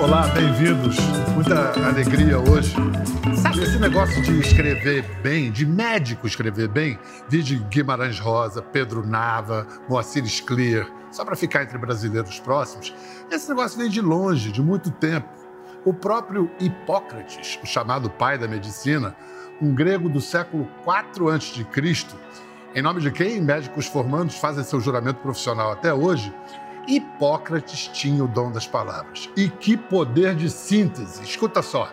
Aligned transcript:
Olá, 0.00 0.28
bem-vindos. 0.28 0.96
Muita 1.34 1.72
alegria 1.84 2.38
hoje. 2.38 2.72
Sabe, 3.42 3.62
esse 3.62 3.78
negócio 3.80 4.22
de 4.22 4.38
escrever 4.38 5.04
bem, 5.22 5.50
de 5.50 5.66
médico 5.66 6.24
escrever 6.24 6.68
bem, 6.68 6.96
de 7.28 7.56
Guimarães 7.68 8.20
Rosa, 8.20 8.62
Pedro 8.62 9.04
Nava, 9.04 9.66
Moacir 9.88 10.24
Scler, 10.26 10.88
só 11.10 11.24
para 11.24 11.34
ficar 11.34 11.64
entre 11.64 11.76
brasileiros 11.78 12.38
próximos, 12.38 12.94
esse 13.28 13.48
negócio 13.48 13.76
vem 13.76 13.90
de 13.90 14.00
longe, 14.00 14.52
de 14.52 14.62
muito 14.62 14.88
tempo. 14.90 15.28
O 15.84 15.92
próprio 15.92 16.48
Hipócrates, 16.60 17.58
o 17.62 17.66
chamado 17.66 18.08
pai 18.08 18.38
da 18.38 18.46
medicina, 18.46 19.16
um 19.60 19.74
grego 19.74 20.08
do 20.08 20.20
século 20.20 20.68
IV 20.86 21.28
a.C., 21.30 22.06
em 22.74 22.82
nome 22.82 23.00
de 23.00 23.10
quem 23.10 23.40
médicos 23.40 23.86
formandos 23.86 24.36
fazem 24.36 24.62
seu 24.62 24.78
juramento 24.78 25.20
profissional 25.20 25.72
até 25.72 25.92
hoje, 25.92 26.32
Hipócrates 26.88 27.88
tinha 27.88 28.24
o 28.24 28.28
dom 28.28 28.50
das 28.50 28.66
palavras. 28.66 29.28
E 29.36 29.50
que 29.50 29.76
poder 29.76 30.34
de 30.34 30.48
síntese! 30.48 31.22
Escuta 31.22 31.60
só. 31.60 31.92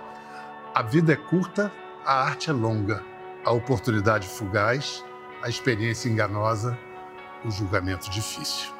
A 0.73 0.81
vida 0.81 1.11
é 1.11 1.15
curta, 1.17 1.70
a 2.05 2.23
arte 2.23 2.49
é 2.49 2.53
longa, 2.53 3.03
a 3.43 3.51
oportunidade 3.51 4.25
fugaz, 4.25 5.03
a 5.43 5.49
experiência 5.49 6.07
enganosa, 6.07 6.79
o 7.43 7.51
julgamento 7.51 8.09
difícil. 8.09 8.73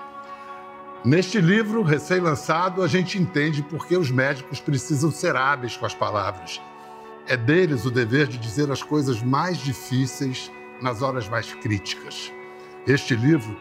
Neste 1.04 1.40
livro, 1.42 1.84
recém-lançado, 1.84 2.82
a 2.82 2.88
gente 2.88 3.20
entende 3.20 3.62
por 3.62 3.86
que 3.86 3.98
os 3.98 4.10
médicos 4.10 4.60
precisam 4.62 5.12
ser 5.12 5.36
hábeis 5.36 5.76
com 5.76 5.86
as 5.86 5.94
palavras. 5.94 6.62
É 7.28 7.36
deles 7.36 7.86
o 7.86 7.92
dever 7.92 8.28
de 8.28 8.38
dizer 8.38 8.72
as 8.72 8.82
coisas 8.82 9.22
mais 9.22 9.58
difíceis 9.58 10.50
nas 10.82 11.02
horas 11.02 11.28
mais 11.28 11.54
críticas. 11.56 12.32
Este 12.88 13.16
livro 13.16 13.56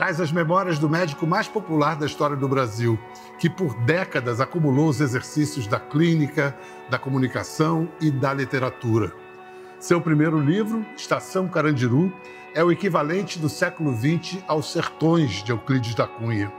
traz 0.00 0.18
as 0.18 0.32
memórias 0.32 0.78
do 0.78 0.88
médico 0.88 1.26
mais 1.26 1.46
popular 1.46 1.94
da 1.94 2.06
história 2.06 2.34
do 2.34 2.48
Brasil, 2.48 2.98
que 3.38 3.50
por 3.50 3.74
décadas 3.84 4.40
acumulou 4.40 4.88
os 4.88 4.98
exercícios 4.98 5.66
da 5.66 5.78
clínica, 5.78 6.56
da 6.88 6.98
comunicação 6.98 7.86
e 8.00 8.10
da 8.10 8.32
literatura. 8.32 9.12
Seu 9.78 10.00
primeiro 10.00 10.40
livro, 10.40 10.86
Estação 10.96 11.46
Carandiru, 11.48 12.10
é 12.54 12.64
o 12.64 12.72
equivalente 12.72 13.38
do 13.38 13.50
século 13.50 13.94
XX 13.94 14.42
aos 14.48 14.72
Sertões 14.72 15.42
de 15.42 15.52
Euclides 15.52 15.94
da 15.94 16.06
Cunha. 16.06 16.50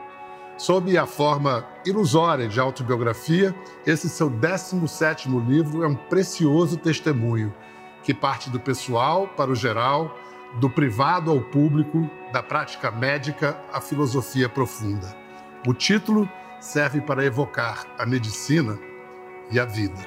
Sob 0.56 0.96
a 0.96 1.08
forma 1.08 1.66
ilusória 1.84 2.48
de 2.48 2.60
autobiografia, 2.60 3.56
esse 3.88 4.08
seu 4.08 4.30
17º 4.30 5.44
livro 5.48 5.84
é 5.84 5.88
um 5.88 5.96
precioso 5.96 6.78
testemunho 6.78 7.52
que 8.04 8.14
parte 8.14 8.52
do 8.52 8.60
pessoal 8.60 9.28
para 9.30 9.50
o 9.50 9.56
geral, 9.56 10.16
do 10.60 10.70
privado 10.70 11.32
ao 11.32 11.42
público, 11.42 12.10
da 12.32 12.44
prática 12.44 12.92
médica 12.92 13.58
à 13.72 13.80
filosofia 13.80 14.50
profunda. 14.50 15.16
O 15.68 15.74
título 15.74 16.30
serve 16.60 17.02
para 17.02 17.26
evocar 17.26 17.86
a 17.98 18.06
medicina 18.06 18.78
e 19.52 19.60
a 19.60 19.66
vida. 19.66 20.00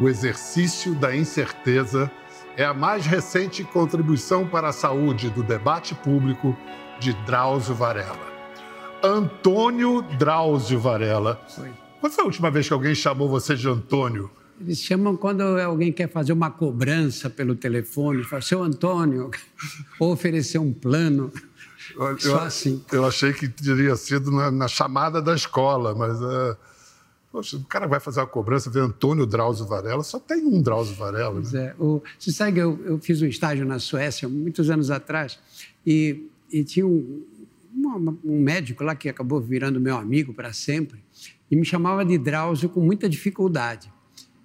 O 0.00 0.08
exercício 0.08 0.94
da 0.94 1.14
incerteza 1.14 2.10
é 2.56 2.64
a 2.64 2.74
mais 2.74 3.06
recente 3.06 3.64
contribuição 3.64 4.46
para 4.46 4.68
a 4.68 4.72
saúde 4.72 5.30
do 5.30 5.42
debate 5.42 5.94
público 5.94 6.56
de 6.98 7.12
Drauzio 7.24 7.74
Varela. 7.74 8.30
Antônio 9.02 10.02
Drauzio 10.02 10.78
Varela. 10.78 11.40
Foi. 11.48 11.70
Quando 12.00 12.12
foi 12.12 12.24
a 12.24 12.26
última 12.26 12.50
vez 12.50 12.66
que 12.66 12.72
alguém 12.72 12.94
chamou 12.94 13.28
você 13.28 13.54
de 13.54 13.68
Antônio? 13.68 14.30
Eles 14.60 14.78
chamam 14.78 15.16
quando 15.16 15.40
alguém 15.42 15.90
quer 15.90 16.10
fazer 16.10 16.32
uma 16.32 16.50
cobrança 16.50 17.30
pelo 17.30 17.54
telefone, 17.54 18.22
fala, 18.24 18.42
seu 18.42 18.62
Antônio, 18.62 19.30
ou 19.98 20.12
oferecer 20.12 20.58
um 20.58 20.72
plano. 20.72 21.32
Eu, 21.96 22.18
Só 22.18 22.40
assim. 22.40 22.84
Eu 22.92 23.06
achei 23.06 23.32
que 23.32 23.48
teria 23.48 23.96
sido 23.96 24.30
na, 24.30 24.50
na 24.50 24.68
chamada 24.68 25.22
da 25.22 25.34
escola, 25.34 25.94
mas. 25.94 26.20
Uh, 26.20 26.56
poxa, 27.32 27.56
o 27.56 27.64
cara 27.64 27.86
vai 27.86 27.98
fazer 28.00 28.20
uma 28.20 28.26
cobrança, 28.26 28.70
vê 28.70 28.80
Antônio 28.80 29.26
Drauzio 29.26 29.66
Varela, 29.66 30.02
só 30.02 30.18
tem 30.18 30.44
um 30.44 30.60
Drauzio 30.60 30.94
Varela. 30.94 31.32
Pois 31.32 31.52
né? 31.52 31.66
é. 31.66 31.82
O, 31.82 32.02
você 32.18 32.30
sabe 32.30 32.52
que 32.52 32.58
eu, 32.60 32.78
eu, 32.84 32.98
fiz 32.98 33.22
um 33.22 33.26
estágio 33.26 33.64
na 33.64 33.78
Suécia 33.78 34.28
muitos 34.28 34.68
anos 34.68 34.90
atrás 34.90 35.38
e, 35.86 36.28
e 36.52 36.62
tinha 36.64 36.86
um, 36.86 37.24
um, 37.74 38.18
um 38.24 38.40
médico 38.40 38.84
lá 38.84 38.94
que 38.94 39.08
acabou 39.08 39.40
virando 39.40 39.80
meu 39.80 39.96
amigo 39.96 40.34
para 40.34 40.52
sempre 40.52 41.02
e 41.50 41.56
me 41.56 41.64
chamava 41.64 42.04
de 42.04 42.18
Drauzio 42.18 42.68
com 42.68 42.80
muita 42.80 43.08
dificuldade. 43.08 43.90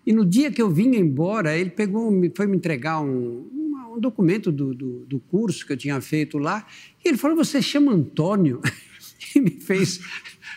E 0.06 0.14
no 0.14 0.26
dia 0.26 0.52
que 0.52 0.62
eu 0.62 0.70
vim 0.70 0.96
embora, 0.96 1.58
ele 1.58 1.72
pegou, 1.72 2.12
foi 2.36 2.46
me 2.46 2.58
entregar 2.58 3.02
um, 3.02 3.50
um 3.96 4.00
documento 4.00 4.52
do, 4.52 4.74
do, 4.74 5.06
do, 5.06 5.20
curso 5.20 5.66
que 5.66 5.74
eu 5.74 5.78
tinha 5.78 6.00
feito 6.00 6.38
lá, 6.38 6.68
e 7.04 7.10
ele 7.10 7.18
falou: 7.18 7.36
Você 7.38 7.62
chama 7.62 7.92
Antônio? 7.92 8.62
E 9.34 9.40
me 9.42 9.50
fez 9.50 10.00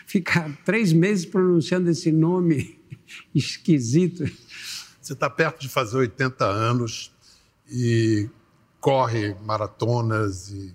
ficar 0.05 0.49
três 0.63 0.93
meses 0.93 1.25
pronunciando 1.25 1.89
esse 1.89 2.11
nome 2.11 2.79
esquisito. 3.35 4.23
Você 5.01 5.13
está 5.13 5.29
perto 5.29 5.59
de 5.59 5.67
fazer 5.67 5.97
80 5.97 6.45
anos 6.45 7.11
e 7.69 8.29
corre 8.79 9.35
maratonas 9.43 10.51
e 10.51 10.73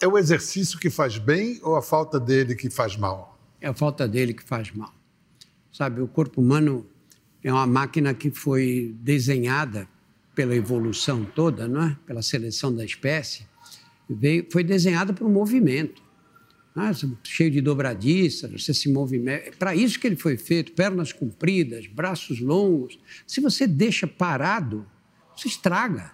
é 0.00 0.06
o 0.06 0.18
exercício 0.18 0.78
que 0.78 0.90
faz 0.90 1.18
bem 1.18 1.60
ou 1.62 1.76
a 1.76 1.82
falta 1.82 2.18
dele 2.20 2.54
que 2.54 2.70
faz 2.70 2.96
mal? 2.96 3.38
É 3.60 3.68
a 3.68 3.74
falta 3.74 4.06
dele 4.06 4.32
que 4.32 4.42
faz 4.42 4.70
mal. 4.72 4.92
Sabe, 5.72 6.00
o 6.00 6.08
corpo 6.08 6.40
humano 6.40 6.86
é 7.42 7.52
uma 7.52 7.66
máquina 7.66 8.14
que 8.14 8.30
foi 8.30 8.94
desenhada 9.00 9.88
pela 10.34 10.54
evolução 10.54 11.24
toda, 11.24 11.68
não 11.68 11.82
é? 11.82 11.96
pela 12.06 12.22
seleção 12.22 12.74
da 12.74 12.84
espécie, 12.84 13.46
veio, 14.08 14.46
foi 14.50 14.64
desenhada 14.64 15.12
para 15.12 15.26
o 15.26 15.30
movimento. 15.30 16.02
É? 16.74 16.90
cheio 17.22 17.50
de 17.50 17.60
dobradiças, 17.60 18.50
você 18.50 18.72
se 18.72 18.90
movimenta. 18.90 19.48
É 19.48 19.50
para 19.50 19.74
isso 19.74 20.00
que 20.00 20.06
ele 20.06 20.16
foi 20.16 20.38
feito, 20.38 20.72
pernas 20.72 21.12
compridas, 21.12 21.86
braços 21.86 22.40
longos. 22.40 22.98
Se 23.26 23.42
você 23.42 23.66
deixa 23.66 24.06
parado, 24.06 24.86
se 25.36 25.48
estraga. 25.48 26.12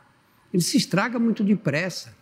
Ele 0.52 0.62
se 0.62 0.76
estraga 0.76 1.16
muito 1.18 1.44
depressa. 1.44 2.16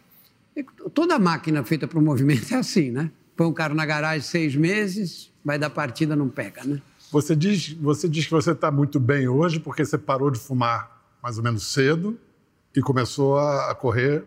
Toda 0.92 1.18
máquina 1.18 1.64
feita 1.64 1.88
para 1.88 1.98
o 1.98 2.02
movimento 2.02 2.52
é 2.52 2.58
assim, 2.58 2.90
né? 2.90 3.10
Põe 3.34 3.46
um 3.46 3.52
carro 3.54 3.74
na 3.74 3.86
garagem 3.86 4.22
seis 4.22 4.54
meses, 4.54 5.32
vai 5.44 5.58
dar 5.58 5.70
partida, 5.70 6.14
não 6.14 6.28
pega, 6.28 6.62
né? 6.64 6.80
Você 7.16 7.34
diz, 7.34 7.72
você 7.72 8.06
diz 8.06 8.26
que 8.26 8.30
você 8.30 8.50
está 8.50 8.70
muito 8.70 9.00
bem 9.00 9.26
hoje 9.26 9.58
porque 9.58 9.82
você 9.82 9.96
parou 9.96 10.30
de 10.30 10.38
fumar 10.38 11.02
mais 11.22 11.38
ou 11.38 11.44
menos 11.44 11.72
cedo 11.72 12.18
e 12.76 12.82
começou 12.82 13.38
a 13.38 13.74
correr. 13.74 14.22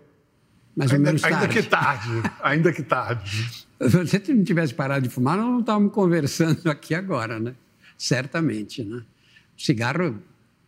Mais 0.75 0.91
ou 0.91 0.99
menos 0.99 1.23
ainda, 1.23 1.37
tarde. 1.39 1.53
Ainda 1.53 1.61
que 1.61 1.69
tarde. 1.69 2.31
ainda 2.41 2.73
que 2.73 2.81
tarde. 2.81 3.67
Se 3.79 4.19
você 4.19 4.33
não 4.33 4.43
tivesse 4.43 4.73
parado 4.73 5.07
de 5.07 5.13
fumar, 5.13 5.37
nós 5.37 5.45
não 5.45 5.59
estávamos 5.59 5.93
conversando 5.93 6.65
aqui 6.69 6.95
agora, 6.95 7.39
né? 7.39 7.53
Certamente, 7.95 8.83
né? 8.83 9.03
O 9.55 9.61
cigarro 9.61 10.17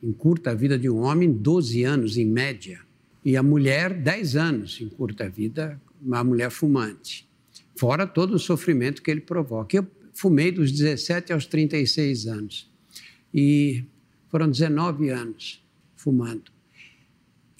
encurta 0.03 0.51
a 0.51 0.53
vida 0.53 0.77
de 0.77 0.91
um 0.91 1.01
homem 1.01 1.31
12 1.31 1.83
anos, 1.83 2.17
em 2.17 2.25
média. 2.25 2.81
E 3.25 3.35
a 3.35 3.41
mulher, 3.41 3.95
10 3.95 4.35
anos, 4.35 4.79
encurta 4.79 5.25
a 5.25 5.29
vida, 5.29 5.81
uma 5.99 6.23
mulher 6.23 6.51
fumante. 6.51 7.27
Fora 7.75 8.05
todo 8.05 8.35
o 8.35 8.39
sofrimento 8.39 9.01
que 9.01 9.09
ele 9.09 9.21
provoca. 9.21 9.75
Eu 9.75 9.87
fumei 10.21 10.51
dos 10.51 10.71
17 10.71 11.33
aos 11.33 11.47
36 11.47 12.27
anos. 12.27 12.69
E 13.33 13.83
foram 14.29 14.47
19 14.47 15.09
anos 15.09 15.63
fumando. 15.95 16.51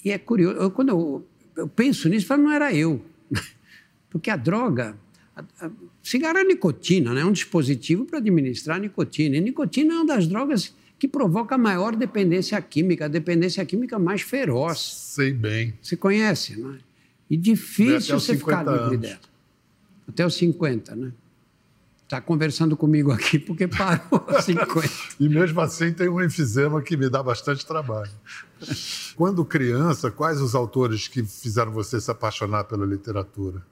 E 0.05 0.11
é 0.11 0.17
curioso, 0.19 0.59
eu, 0.59 0.69
quando 0.69 0.89
eu, 0.89 1.27
eu, 1.57 1.67
penso 1.67 2.07
nisso, 2.07 2.25
eu 2.25 2.27
falo, 2.27 2.44
não 2.44 2.51
era 2.51 2.71
eu. 2.73 3.03
Porque 4.11 4.29
a 4.29 4.35
droga, 4.35 4.95
a, 5.35 5.44
a, 5.59 5.71
cigarro 6.03 6.38
é 6.38 6.44
nicotina, 6.44 7.13
né? 7.16 7.21
é 7.21 7.25
um 7.25 7.31
dispositivo 7.31 8.05
para 8.05 8.19
administrar 8.19 8.79
nicotina. 8.79 9.38
E 9.38 9.41
nicotina 9.41 9.94
é 9.94 9.97
uma 9.97 10.05
das 10.05 10.27
drogas 10.27 10.75
que 11.00 11.07
provoca 11.07 11.55
a 11.55 11.57
maior 11.57 11.95
dependência 11.95 12.61
química, 12.61 13.05
a 13.05 13.07
dependência 13.07 13.66
química 13.66 13.97
mais 13.97 14.21
feroz. 14.21 14.79
Sei 14.79 15.33
bem. 15.33 15.73
Você 15.81 15.95
conhece, 15.95 16.59
não 16.59 16.75
é? 16.75 16.77
E 17.27 17.35
difícil 17.35 18.19
você 18.19 18.38
ficar 18.38 18.63
livre 18.63 18.97
dela. 18.97 19.19
Até 20.07 20.23
os 20.25 20.35
50, 20.35 20.95
né? 20.95 21.11
Está 22.11 22.19
conversando 22.19 22.75
comigo 22.75 23.09
aqui 23.09 23.39
porque 23.39 23.69
parou 23.69 24.03
aos 24.27 24.44
50. 24.44 24.89
e 25.18 25.30
mesmo 25.30 25.62
assim 25.62 25.94
tem 25.94 26.09
um 26.09 26.21
enfisema 26.21 26.81
que 26.81 26.97
me 26.97 27.09
dá 27.09 27.24
bastante 27.24 27.65
trabalho. 27.65 28.12
Quando 29.15 29.45
criança, 29.45 30.12
quais 30.12 30.41
os 30.41 30.53
autores 30.53 31.07
que 31.07 31.24
fizeram 31.24 31.71
você 31.71 32.01
se 32.01 32.12
apaixonar 32.12 32.65
pela 32.65 32.86
literatura? 32.86 33.65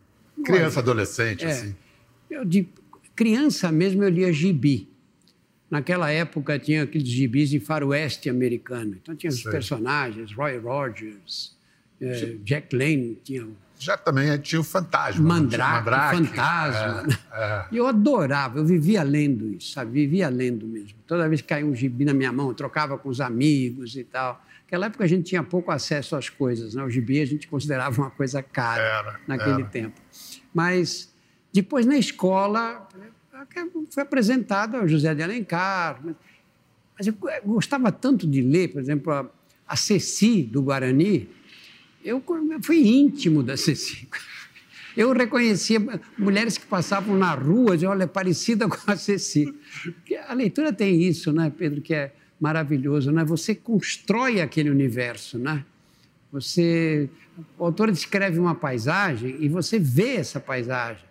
Criança, 0.43 0.79
adolescente, 0.79 1.43
é, 1.43 1.51
assim. 1.51 1.75
Eu, 2.29 2.45
de 2.45 2.69
criança 3.13 3.69
mesmo 3.73 4.03
eu 4.03 4.09
lia 4.09 4.31
gibi. 4.31 4.89
Naquela 5.69 6.09
época 6.09 6.57
tinha 6.57 6.83
aqueles 6.83 7.09
gibis 7.09 7.49
de 7.49 7.59
faroeste 7.59 8.29
americano. 8.29 8.97
Então 9.01 9.15
tinha 9.15 9.29
os 9.29 9.43
personagens, 9.43 10.31
Roy 10.33 10.57
Rogers, 10.57 11.57
eh, 12.01 12.37
Jack 12.43 12.75
Lane, 12.75 13.19
tinha 13.23 13.47
já 13.79 13.95
também 13.95 14.37
tinha 14.39 14.59
o 14.59 14.63
fantasma. 14.63 15.25
Mandrake, 15.25 15.85
Mandrake 15.85 16.27
fantasma. 16.27 17.17
É, 17.31 17.43
é. 17.43 17.65
E 17.71 17.77
eu 17.77 17.87
adorava, 17.87 18.59
eu 18.59 18.65
vivia 18.65 19.01
lendo 19.03 19.53
isso, 19.53 19.71
sabe? 19.71 19.91
Vivia 19.91 20.27
lendo 20.27 20.67
mesmo. 20.67 20.99
Toda 21.07 21.29
vez 21.29 21.41
que 21.41 21.47
caía 21.47 21.65
um 21.65 21.73
gibi 21.73 22.03
na 22.03 22.13
minha 22.13 22.31
mão, 22.31 22.49
eu 22.49 22.53
trocava 22.53 22.97
com 22.97 23.07
os 23.07 23.21
amigos 23.21 23.95
e 23.95 24.03
tal. 24.03 24.43
Naquela 24.63 24.87
época 24.87 25.05
a 25.05 25.07
gente 25.07 25.23
tinha 25.23 25.41
pouco 25.41 25.71
acesso 25.71 26.17
às 26.17 26.27
coisas, 26.27 26.75
né? 26.75 26.83
O 26.83 26.89
gibi 26.89 27.21
a 27.21 27.25
gente 27.25 27.47
considerava 27.47 28.01
uma 28.01 28.11
coisa 28.11 28.43
cara 28.43 28.81
era, 28.81 29.19
naquele 29.25 29.61
era. 29.61 29.69
tempo. 29.69 30.01
Mas 30.53 31.09
depois 31.53 31.85
na 31.85 31.97
escola, 31.97 32.85
foi 33.89 34.03
apresentado 34.03 34.75
ao 34.75 34.87
José 34.89 35.15
de 35.15 35.23
Alencar. 35.23 36.01
Mas 36.97 37.07
eu 37.07 37.13
gostava 37.45 37.93
tanto 37.93 38.27
de 38.27 38.41
ler, 38.41 38.73
por 38.73 38.81
exemplo, 38.81 39.13
a, 39.13 39.25
a 39.65 39.75
Ceci, 39.77 40.43
do 40.43 40.61
Guarani. 40.61 41.29
Eu, 42.09 42.23
fui 42.63 42.87
íntimo 42.87 43.43
da 43.43 43.55
Ceci. 43.55 44.07
Eu 44.97 45.13
reconhecia 45.13 45.79
mulheres 46.17 46.57
que 46.57 46.65
passavam 46.65 47.15
na 47.15 47.33
rua, 47.35 47.77
de 47.77 47.85
olha, 47.85 48.07
parecida 48.07 48.67
com 48.67 48.91
a 48.91 48.97
Ceci. 48.97 49.53
A 50.27 50.33
leitura 50.33 50.73
tem 50.73 51.03
isso, 51.03 51.31
né, 51.31 51.53
Pedro, 51.55 51.81
que 51.81 51.93
é 51.93 52.11
maravilhoso, 52.39 53.11
né? 53.11 53.23
Você 53.25 53.53
constrói 53.53 54.41
aquele 54.41 54.69
universo, 54.69 55.37
né? 55.37 55.63
Você, 56.31 57.09
o 57.57 57.65
autor 57.65 57.91
descreve 57.91 58.39
uma 58.39 58.55
paisagem 58.55 59.35
e 59.39 59.47
você 59.47 59.77
vê 59.77 60.15
essa 60.15 60.39
paisagem. 60.39 61.03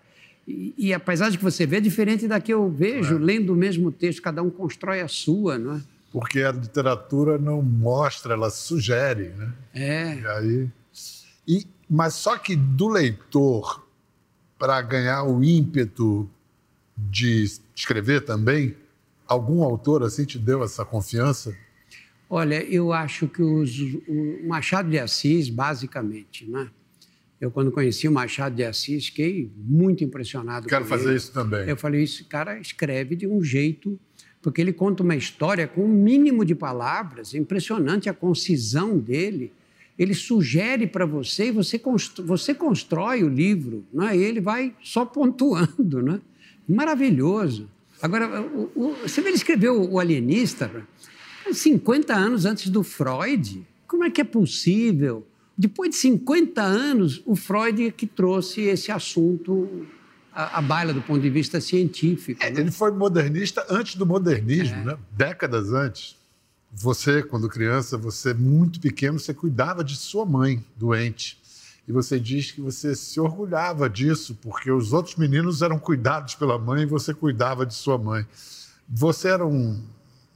E, 0.47 0.75
e 0.77 0.95
a 0.95 0.99
paisagem 0.99 1.39
que 1.39 1.45
você 1.45 1.65
vê 1.65 1.77
é 1.77 1.81
diferente 1.81 2.27
da 2.27 2.41
que 2.41 2.53
eu 2.53 2.69
vejo 2.69 3.17
é. 3.17 3.19
lendo 3.19 3.53
o 3.53 3.57
mesmo 3.57 3.93
texto, 3.93 4.23
cada 4.23 4.43
um 4.43 4.51
constrói 4.51 5.01
a 5.01 5.09
sua, 5.09 5.59
não 5.59 5.77
é? 5.77 5.81
Porque 6.11 6.41
a 6.41 6.53
literatura 6.53 7.37
não 7.37 7.61
mostra, 7.61 8.33
ela 8.33 8.51
sugere, 8.51 9.29
né? 9.37 9.53
É. 9.75 10.15
E 10.15 10.27
aí, 10.27 10.69
e, 11.49 11.67
mas 11.89 12.15
só 12.15 12.37
que 12.37 12.55
do 12.55 12.87
leitor 12.87 13.85
para 14.59 14.81
ganhar 14.83 15.25
o 15.25 15.43
ímpeto 15.43 16.29
de 16.97 17.45
escrever 17.75 18.25
também, 18.25 18.77
algum 19.27 19.63
autor 19.63 20.03
assim 20.03 20.25
te 20.25 20.39
deu 20.39 20.63
essa 20.63 20.85
confiança? 20.85 21.57
Olha, 22.29 22.63
eu 22.63 22.93
acho 22.93 23.27
que 23.27 23.43
os, 23.43 23.81
o 24.07 24.47
Machado 24.47 24.91
de 24.91 24.99
Assis, 24.99 25.49
basicamente, 25.49 26.45
né? 26.45 26.69
Eu, 27.41 27.51
quando 27.51 27.73
conheci 27.73 28.07
o 28.07 28.13
Machado 28.13 28.55
de 28.55 28.65
Assis, 28.65 29.07
fiquei 29.07 29.51
muito 29.57 30.05
impressionado 30.05 30.69
Quero 30.69 30.85
com 30.85 30.91
fazer 30.91 31.09
ele. 31.09 31.17
isso 31.17 31.33
também. 31.33 31.67
Eu 31.67 31.77
falei, 31.77 32.03
esse 32.03 32.25
cara 32.25 32.59
escreve 32.61 33.17
de 33.17 33.27
um 33.27 33.43
jeito... 33.43 33.99
Porque 34.41 34.61
ele 34.61 34.73
conta 34.73 35.03
uma 35.03 35.17
história 35.17 35.67
com 35.67 35.85
um 35.85 35.89
mínimo 35.89 36.45
de 36.45 36.55
palavras, 36.55 37.35
impressionante 37.35 38.09
a 38.09 38.15
concisão 38.15 38.97
dele. 38.97 39.53
Ele 39.99 40.15
sugere 40.15 40.87
para 40.87 41.05
você 41.05 41.49
e 41.49 41.51
você, 41.51 41.79
constrói, 41.79 42.27
você 42.27 42.55
constrói 42.55 43.25
o 43.25 43.29
livro, 43.29 43.85
né? 43.93 44.17
e 44.17 44.23
ele 44.23 44.41
vai 44.41 44.75
só 44.83 45.05
pontuando. 45.05 46.01
Né? 46.03 46.21
Maravilhoso. 46.69 47.69
Agora, 48.01 48.41
o, 48.41 48.71
o, 48.77 48.97
você 49.03 49.21
vê, 49.21 49.29
ele 49.29 49.37
escreveu 49.37 49.91
O 49.91 49.99
Alienista 49.99 50.71
50 51.53 52.15
anos 52.15 52.45
antes 52.45 52.69
do 52.69 52.83
Freud. 52.83 53.67
Como 53.87 54.05
é 54.05 54.11
que 54.11 54.21
é 54.21 54.25
possível? 54.25 55.27
Depois 55.57 55.91
de 55.91 55.97
50 55.97 56.63
anos, 56.63 57.23
o 57.27 57.35
Freud 57.35 57.87
é 57.87 57.91
que 57.91 58.07
trouxe 58.07 58.61
esse 58.63 58.93
assunto 58.93 59.87
à, 60.33 60.59
à 60.59 60.63
baila 60.63 60.93
do 60.93 61.03
ponto 61.03 61.21
de 61.21 61.31
vista 61.31 61.61
científico. 61.61 62.43
É, 62.43 62.51
né? 62.51 62.61
Ele 62.61 62.71
foi 62.71 62.93
modernista 62.93 63.67
antes 63.69 63.97
do 63.97 64.07
modernismo, 64.07 64.77
é. 64.77 64.85
né? 64.85 64.99
décadas 65.17 65.73
antes. 65.73 66.18
Você, 66.73 67.23
quando 67.23 67.49
criança, 67.49 67.97
você 67.97 68.35
muito 68.35 68.81
pequeno, 68.81 69.19
você 69.19 69.33
cuidava 69.33 69.83
de 69.83 69.97
sua 69.97 70.27
mãe 70.27 70.65
doente. 70.77 71.39
E 71.87 71.93
você 71.93 72.21
diz 72.21 72.51
que 72.51 72.61
você 72.61 72.95
se 72.95 73.19
orgulhava 73.19 73.89
disso, 73.89 74.39
porque 74.43 74.71
os 74.71 74.93
outros 74.93 75.17
meninos 75.17 75.63
eram 75.63 75.79
cuidados 75.79 76.35
pela 76.35 76.59
mãe 76.59 76.83
e 76.83 76.87
você 76.87 77.15
cuidava 77.15 77.65
de 77.65 77.73
sua 77.73 77.97
mãe. 77.97 78.27
Você 78.87 79.29
era 79.29 79.47
um, 79.47 79.81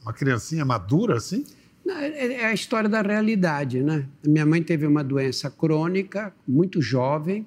uma 0.02 0.14
criancinha 0.14 0.64
madura 0.64 1.16
assim? 1.16 1.44
É, 1.86 2.06
é, 2.06 2.32
é 2.40 2.46
a 2.46 2.54
história 2.54 2.88
da 2.88 3.02
realidade, 3.02 3.82
né? 3.82 4.08
Minha 4.26 4.46
mãe 4.46 4.62
teve 4.62 4.86
uma 4.86 5.04
doença 5.04 5.50
crônica, 5.50 6.34
muito 6.48 6.80
jovem. 6.80 7.46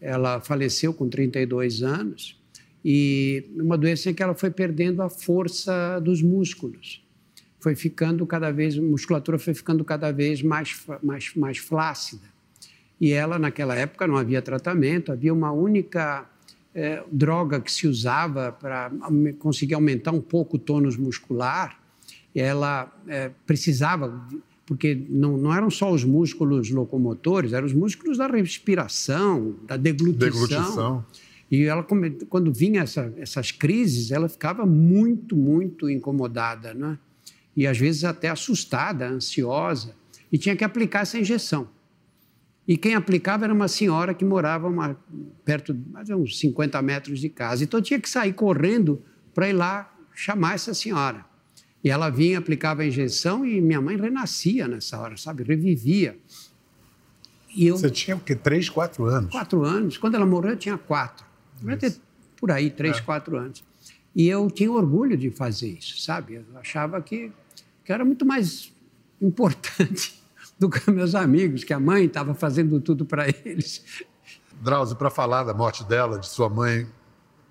Ela 0.00 0.40
faleceu 0.40 0.92
com 0.92 1.08
32 1.08 1.82
anos 1.82 2.38
e 2.84 3.46
uma 3.56 3.78
doença 3.78 4.10
em 4.10 4.14
que 4.14 4.22
ela 4.22 4.34
foi 4.34 4.50
perdendo 4.50 5.02
a 5.02 5.08
força 5.08 5.98
dos 6.00 6.20
músculos. 6.20 7.03
Foi 7.64 7.74
ficando 7.74 8.26
cada 8.26 8.52
vez, 8.52 8.76
a 8.76 8.82
musculatura 8.82 9.38
foi 9.38 9.54
ficando 9.54 9.82
cada 9.86 10.12
vez 10.12 10.42
mais, 10.42 10.76
mais, 11.02 11.34
mais 11.34 11.56
flácida. 11.56 12.26
E 13.00 13.10
ela, 13.10 13.38
naquela 13.38 13.74
época, 13.74 14.06
não 14.06 14.18
havia 14.18 14.42
tratamento, 14.42 15.10
havia 15.10 15.32
uma 15.32 15.50
única 15.50 16.28
é, 16.74 17.02
droga 17.10 17.58
que 17.62 17.72
se 17.72 17.88
usava 17.88 18.52
para 18.52 18.92
conseguir 19.38 19.72
aumentar 19.72 20.12
um 20.12 20.20
pouco 20.20 20.56
o 20.56 20.58
tônus 20.58 20.98
muscular. 20.98 21.80
Ela 22.34 22.92
é, 23.08 23.30
precisava, 23.46 24.28
porque 24.66 25.02
não, 25.08 25.38
não 25.38 25.54
eram 25.54 25.70
só 25.70 25.90
os 25.90 26.04
músculos 26.04 26.68
locomotores, 26.68 27.54
eram 27.54 27.64
os 27.64 27.72
músculos 27.72 28.18
da 28.18 28.26
respiração, 28.26 29.54
da 29.66 29.78
deglutição. 29.78 30.28
deglutição. 30.28 31.06
E 31.50 31.62
ela, 31.62 31.82
quando 32.28 32.52
vinha 32.52 32.82
essa, 32.82 33.10
essas 33.16 33.50
crises, 33.50 34.10
ela 34.10 34.28
ficava 34.28 34.66
muito, 34.66 35.34
muito 35.34 35.88
incomodada, 35.88 36.74
né? 36.74 36.98
E 37.56 37.66
às 37.66 37.78
vezes 37.78 38.04
até 38.04 38.28
assustada, 38.28 39.06
ansiosa, 39.08 39.94
e 40.30 40.38
tinha 40.38 40.56
que 40.56 40.64
aplicar 40.64 41.00
essa 41.00 41.18
injeção. 41.18 41.68
E 42.66 42.76
quem 42.76 42.94
aplicava 42.94 43.44
era 43.44 43.52
uma 43.52 43.68
senhora 43.68 44.14
que 44.14 44.24
morava 44.24 44.68
uma, 44.68 44.96
perto, 45.44 45.76
mais 45.90 46.08
uns 46.10 46.38
50 46.38 46.80
metros 46.82 47.20
de 47.20 47.28
casa. 47.28 47.62
Então 47.62 47.80
tinha 47.80 48.00
que 48.00 48.08
sair 48.08 48.32
correndo 48.32 49.02
para 49.34 49.48
ir 49.48 49.52
lá 49.52 49.94
chamar 50.14 50.54
essa 50.54 50.72
senhora. 50.72 51.24
E 51.82 51.90
ela 51.90 52.08
vinha, 52.08 52.38
aplicava 52.38 52.82
a 52.82 52.86
injeção 52.86 53.44
e 53.44 53.60
minha 53.60 53.80
mãe 53.80 53.96
renascia 53.96 54.66
nessa 54.66 54.98
hora, 54.98 55.18
sabe? 55.18 55.42
Revivia. 55.42 56.18
E 57.54 57.66
eu, 57.66 57.76
Você 57.76 57.90
tinha 57.90 58.16
o 58.16 58.20
quê? 58.20 58.34
Três, 58.34 58.70
quatro 58.70 59.04
anos? 59.04 59.30
Quatro 59.30 59.62
anos. 59.62 59.98
Quando 59.98 60.14
ela 60.14 60.24
morreu, 60.24 60.52
eu 60.52 60.56
tinha 60.56 60.78
quatro. 60.78 61.26
Devia 61.60 61.76
ter 61.76 61.94
por 62.36 62.50
aí, 62.50 62.70
três, 62.70 62.96
é. 62.96 63.00
quatro 63.00 63.36
anos. 63.36 63.62
E 64.14 64.26
eu 64.28 64.50
tinha 64.50 64.72
orgulho 64.72 65.16
de 65.16 65.30
fazer 65.30 65.68
isso, 65.68 66.00
sabe? 66.00 66.34
Eu 66.34 66.44
achava 66.58 67.00
que, 67.02 67.30
que 67.84 67.92
era 67.92 68.04
muito 68.04 68.24
mais 68.24 68.72
importante 69.20 70.22
do 70.58 70.70
que 70.70 70.90
meus 70.90 71.14
amigos, 71.14 71.64
que 71.64 71.72
a 71.72 71.80
mãe 71.80 72.06
estava 72.06 72.34
fazendo 72.34 72.80
tudo 72.80 73.04
para 73.04 73.28
eles. 73.28 74.06
Drauzio, 74.60 74.96
para 74.96 75.10
falar 75.10 75.44
da 75.44 75.52
morte 75.52 75.84
dela, 75.84 76.18
de 76.18 76.26
sua 76.26 76.48
mãe, 76.48 76.86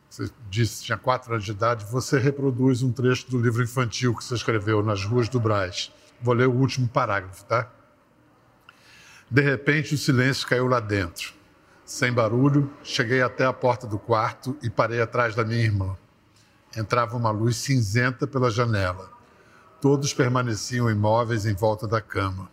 você 0.10 0.30
disse 0.50 0.80
que 0.80 0.86
tinha 0.86 0.98
quatro 0.98 1.34
anos 1.34 1.44
de 1.44 1.52
idade, 1.52 1.86
você 1.86 2.18
reproduz 2.18 2.82
um 2.82 2.92
trecho 2.92 3.30
do 3.30 3.40
livro 3.40 3.64
infantil 3.64 4.16
que 4.16 4.24
você 4.24 4.36
escreveu 4.36 4.84
nas 4.84 5.04
ruas 5.04 5.28
do 5.28 5.40
Brás. 5.40 5.92
Vou 6.22 6.34
ler 6.34 6.48
o 6.48 6.54
último 6.54 6.88
parágrafo, 6.88 7.44
tá? 7.46 7.70
De 9.30 9.42
repente, 9.42 9.96
o 9.96 9.98
silêncio 9.98 10.48
caiu 10.48 10.68
lá 10.68 10.80
dentro. 10.80 11.34
Sem 11.86 12.14
barulho, 12.14 12.72
cheguei 12.84 13.22
até 13.22 13.46
a 13.46 13.52
porta 13.52 13.86
do 13.86 14.00
quarto 14.00 14.58
e 14.62 14.70
parei 14.70 15.02
atrás 15.02 15.36
da 15.36 15.44
minha 15.44 15.64
irmã. 15.64 15.98
Entrava 16.78 17.18
uma 17.18 17.30
luz 17.30 17.58
cinzenta 17.58 18.26
pela 18.26 18.50
janela. 18.50 19.13
Todos 19.84 20.14
permaneciam 20.14 20.90
imóveis 20.90 21.46
em 21.46 21.54
volta 21.54 21.86
da 21.86 22.00
cama. 22.00 22.50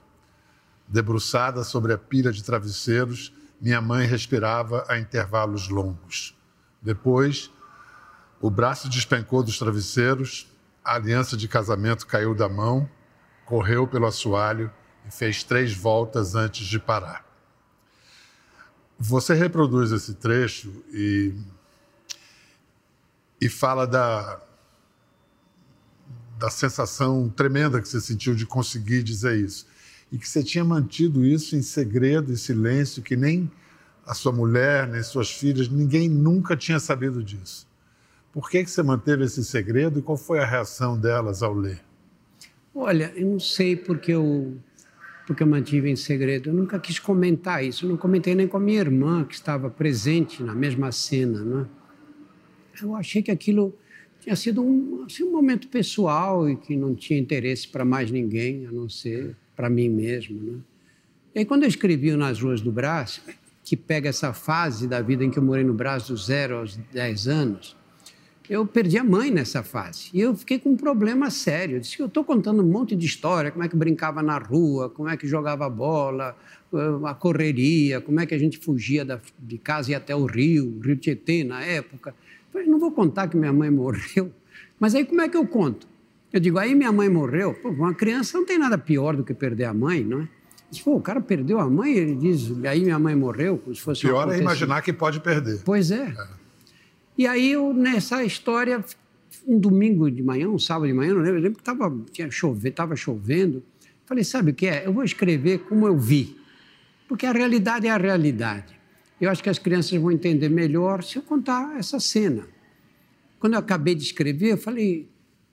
Debruçada 0.89 1.63
sobre 1.63 1.93
a 1.93 1.97
pilha 1.97 2.33
de 2.33 2.43
travesseiros, 2.43 3.33
minha 3.61 3.81
mãe 3.81 4.05
respirava 4.05 4.85
a 4.89 4.99
intervalos 4.99 5.69
longos. 5.69 6.37
Depois, 6.83 7.49
o 8.41 8.51
braço 8.51 8.89
despencou 8.89 9.45
dos 9.45 9.61
travesseiros, 9.61 10.53
a 10.85 10.97
aliança 10.97 11.37
de 11.37 11.47
casamento 11.47 12.05
caiu 12.05 12.35
da 12.35 12.49
mão, 12.49 12.91
correu 13.45 13.87
pelo 13.87 14.07
assoalho 14.07 14.69
e 15.07 15.13
fez 15.13 15.45
três 15.45 15.73
voltas 15.73 16.35
antes 16.35 16.67
de 16.67 16.81
parar. 16.81 17.25
Você 18.99 19.35
reproduz 19.35 19.93
esse 19.93 20.15
trecho 20.15 20.83
e, 20.93 21.33
e 23.41 23.49
fala 23.49 23.87
da, 23.87 24.43
da 26.41 26.49
sensação 26.49 27.29
tremenda 27.29 27.83
que 27.83 27.87
você 27.87 28.01
sentiu 28.01 28.35
de 28.35 28.47
conseguir 28.47 29.03
dizer 29.03 29.39
isso 29.39 29.67
e 30.11 30.17
que 30.17 30.27
você 30.27 30.43
tinha 30.43 30.65
mantido 30.65 31.23
isso 31.23 31.55
em 31.55 31.61
segredo 31.61 32.33
e 32.33 32.37
silêncio, 32.37 33.03
que 33.03 33.15
nem 33.15 33.51
a 34.07 34.15
sua 34.15 34.33
mulher, 34.33 34.89
nem 34.89 35.03
suas 35.03 35.31
filhas, 35.31 35.69
ninguém 35.69 36.09
nunca 36.09 36.57
tinha 36.57 36.81
sabido 36.81 37.23
disso. 37.23 37.69
Por 38.33 38.49
que, 38.49 38.65
que 38.65 38.71
você 38.71 38.83
manteve 38.83 39.25
esse 39.25 39.45
segredo 39.45 39.99
e 39.99 40.03
qual 40.03 40.17
foi 40.17 40.39
a 40.41 40.47
reação 40.47 40.99
delas 40.99 41.43
ao 41.43 41.53
ler? 41.53 41.81
Olha, 42.75 43.13
eu 43.15 43.27
não 43.27 43.39
sei 43.39 43.77
porque 43.77 44.11
eu, 44.11 44.57
porque 45.27 45.43
eu 45.43 45.47
mantive 45.47 45.91
em 45.91 45.97
segredo. 45.97 46.49
Eu 46.49 46.55
nunca 46.55 46.79
quis 46.79 46.99
comentar 46.99 47.63
isso. 47.63 47.85
Eu 47.85 47.91
não 47.91 47.97
comentei 47.99 48.35
nem 48.35 48.49
com 48.49 48.57
a 48.57 48.61
minha 48.61 48.81
irmã, 48.81 49.25
que 49.25 49.35
estava 49.35 49.69
presente 49.69 50.43
na 50.43 50.55
mesma 50.55 50.91
cena. 50.91 51.45
Né? 51.45 51.67
Eu 52.81 52.97
achei 52.97 53.23
que 53.23 53.31
aquilo 53.31 53.77
tinha 54.21 54.37
sido 54.37 54.63
um, 54.63 55.05
assim, 55.07 55.25
um 55.25 55.33
momento 55.33 55.69
pessoal 55.69 56.49
e 56.49 56.57
que 56.57 56.77
não 56.77 56.95
tinha 56.95 57.19
interesse 57.19 57.67
para 57.67 57.85
mais 57.85 58.11
ninguém, 58.11 58.67
a 58.67 58.73
não 58.73 58.89
ser 58.89 59.35
para 59.57 59.69
mim 59.69 59.89
mesmo. 59.89 60.41
Né? 60.41 60.59
E 61.35 61.39
aí, 61.41 61.45
quando 61.45 61.63
eu 61.63 61.69
escrevi 61.69 62.15
Nas 62.17 62.41
Ruas 62.41 62.61
do 62.61 62.71
Brás, 62.71 63.21
que 63.65 63.77
pega 63.77 64.09
essa 64.09 64.33
fase 64.33 64.87
da 64.87 65.01
vida 65.01 65.25
em 65.25 65.31
que 65.31 65.39
eu 65.39 65.43
morei 65.43 65.65
no 65.65 65.75
Brás 65.75 66.09
dos 66.09 66.27
zero 66.27 66.59
aos 66.59 66.77
10 66.77 67.29
anos, 67.29 67.77
eu 68.49 68.67
perdi 68.67 68.99
a 68.99 69.05
mãe 69.05 69.31
nessa 69.31 69.63
fase. 69.63 70.11
E 70.13 70.21
eu 70.21 70.35
fiquei 70.35 70.59
com 70.59 70.71
um 70.71 70.77
problema 70.77 71.31
sério. 71.31 71.77
Eu 71.77 71.81
disse 71.81 71.95
que 71.97 72.03
eu 72.03 72.07
estou 72.07 72.25
contando 72.25 72.61
um 72.65 72.67
monte 72.67 72.97
de 72.97 73.07
história, 73.07 73.53
como 73.53 73.63
é 73.63 73.69
que 73.69 73.77
brincava 73.77 74.25
na 74.25 74.39
rua, 74.39 74.91
como 74.91 75.09
é 75.09 75.17
que 75.17 75.25
jogava 75.25 75.71
bola, 75.71 76.37
a 77.07 77.15
correria, 77.15 78.01
como 78.01 78.19
é 78.19 78.27
que 78.27 78.35
a 78.35 78.39
gente 78.39 78.59
fugia 78.59 79.05
da, 79.05 79.21
de 79.39 79.57
casa 79.57 79.93
e 79.93 79.95
até 79.95 80.17
o 80.17 80.27
rio, 80.27 80.81
Rio 80.83 80.97
Tietê 80.97 81.45
na 81.45 81.63
época. 81.63 82.13
Falei, 82.53 82.67
não 82.67 82.79
vou 82.79 82.93
contar 82.93 83.29
que 83.29 83.37
minha 83.37 83.53
mãe 83.53 83.71
morreu. 83.71 84.33
Mas 84.79 84.95
aí 84.95 85.05
como 85.05 85.21
é 85.21 85.29
que 85.29 85.37
eu 85.37 85.47
conto? 85.47 85.87
Eu 86.33 86.41
digo, 86.41 86.59
aí 86.59 86.75
minha 86.75 86.93
mãe 86.93 87.09
morreu. 87.09 87.55
Pô, 87.55 87.71
uma 87.71 87.95
criança 87.95 88.39
não 88.39 88.47
tem 88.47 88.59
nada 88.59 88.79
pior 88.79 89.17
do 89.17 89.25
que 89.25 89.35
perder 89.35 89.65
a 89.65 89.75
mãe, 89.75 90.05
não 90.05 90.23
é? 90.23 90.29
Diz, 90.71 90.81
Pô, 90.81 90.95
o 90.97 91.01
cara 91.01 91.21
perdeu 91.21 91.59
a 91.59 91.69
mãe, 91.69 91.93
ele 91.93 92.15
diz, 92.15 92.53
aí 92.65 92.83
minha 92.83 92.99
mãe 92.99 93.17
morreu, 93.17 93.59
como 93.59 93.75
se 93.75 93.83
fosse 93.83 94.03
Pior 94.03 94.33
é 94.33 94.39
imaginar 94.39 94.83
que 94.83 94.93
pode 94.93 95.19
perder. 95.21 95.61
Pois 95.65 95.91
é. 95.91 96.15
E 97.19 97.27
aí, 97.27 97.53
eu, 97.53 97.75
nessa 97.75 98.23
história, 98.23 98.83
um 99.47 99.59
domingo 99.59 100.11
de 100.11 100.23
manhã, 100.23 100.49
um 100.49 100.59
sábado 100.59 100.87
de 100.87 100.95
manhã, 100.95 101.13
não 101.13 101.21
lembro, 101.21 101.39
eu 101.39 101.43
lembro 101.43 101.57
que 101.57 101.63
estava 101.63 101.93
tava 102.75 102.97
chovendo. 102.97 103.63
Falei, 104.07 104.25
sabe 104.25 104.53
o 104.53 104.55
que 104.55 104.67
é? 104.67 104.87
Eu 104.87 104.93
vou 104.93 105.05
escrever 105.05 105.59
como 105.61 105.87
eu 105.87 105.99
vi. 105.99 106.39
Porque 107.09 107.27
a 107.27 107.33
realidade 107.33 107.87
é 107.89 107.91
a 107.91 107.97
realidade. 107.97 108.80
Eu 109.21 109.31
acho 109.31 109.43
que 109.43 109.51
as 109.51 109.59
crianças 109.59 110.01
vão 110.01 110.11
entender 110.11 110.49
melhor 110.49 111.05
se 111.05 111.17
eu 111.17 111.23
contar 111.23 111.79
essa 111.79 112.01
cena. 112.01 112.49
Quando 113.39 113.53
eu 113.53 113.59
acabei 113.59 113.95
de 113.95 114.03
escrever, 114.03 114.53
eu 114.53 114.59
falei, 114.59 115.09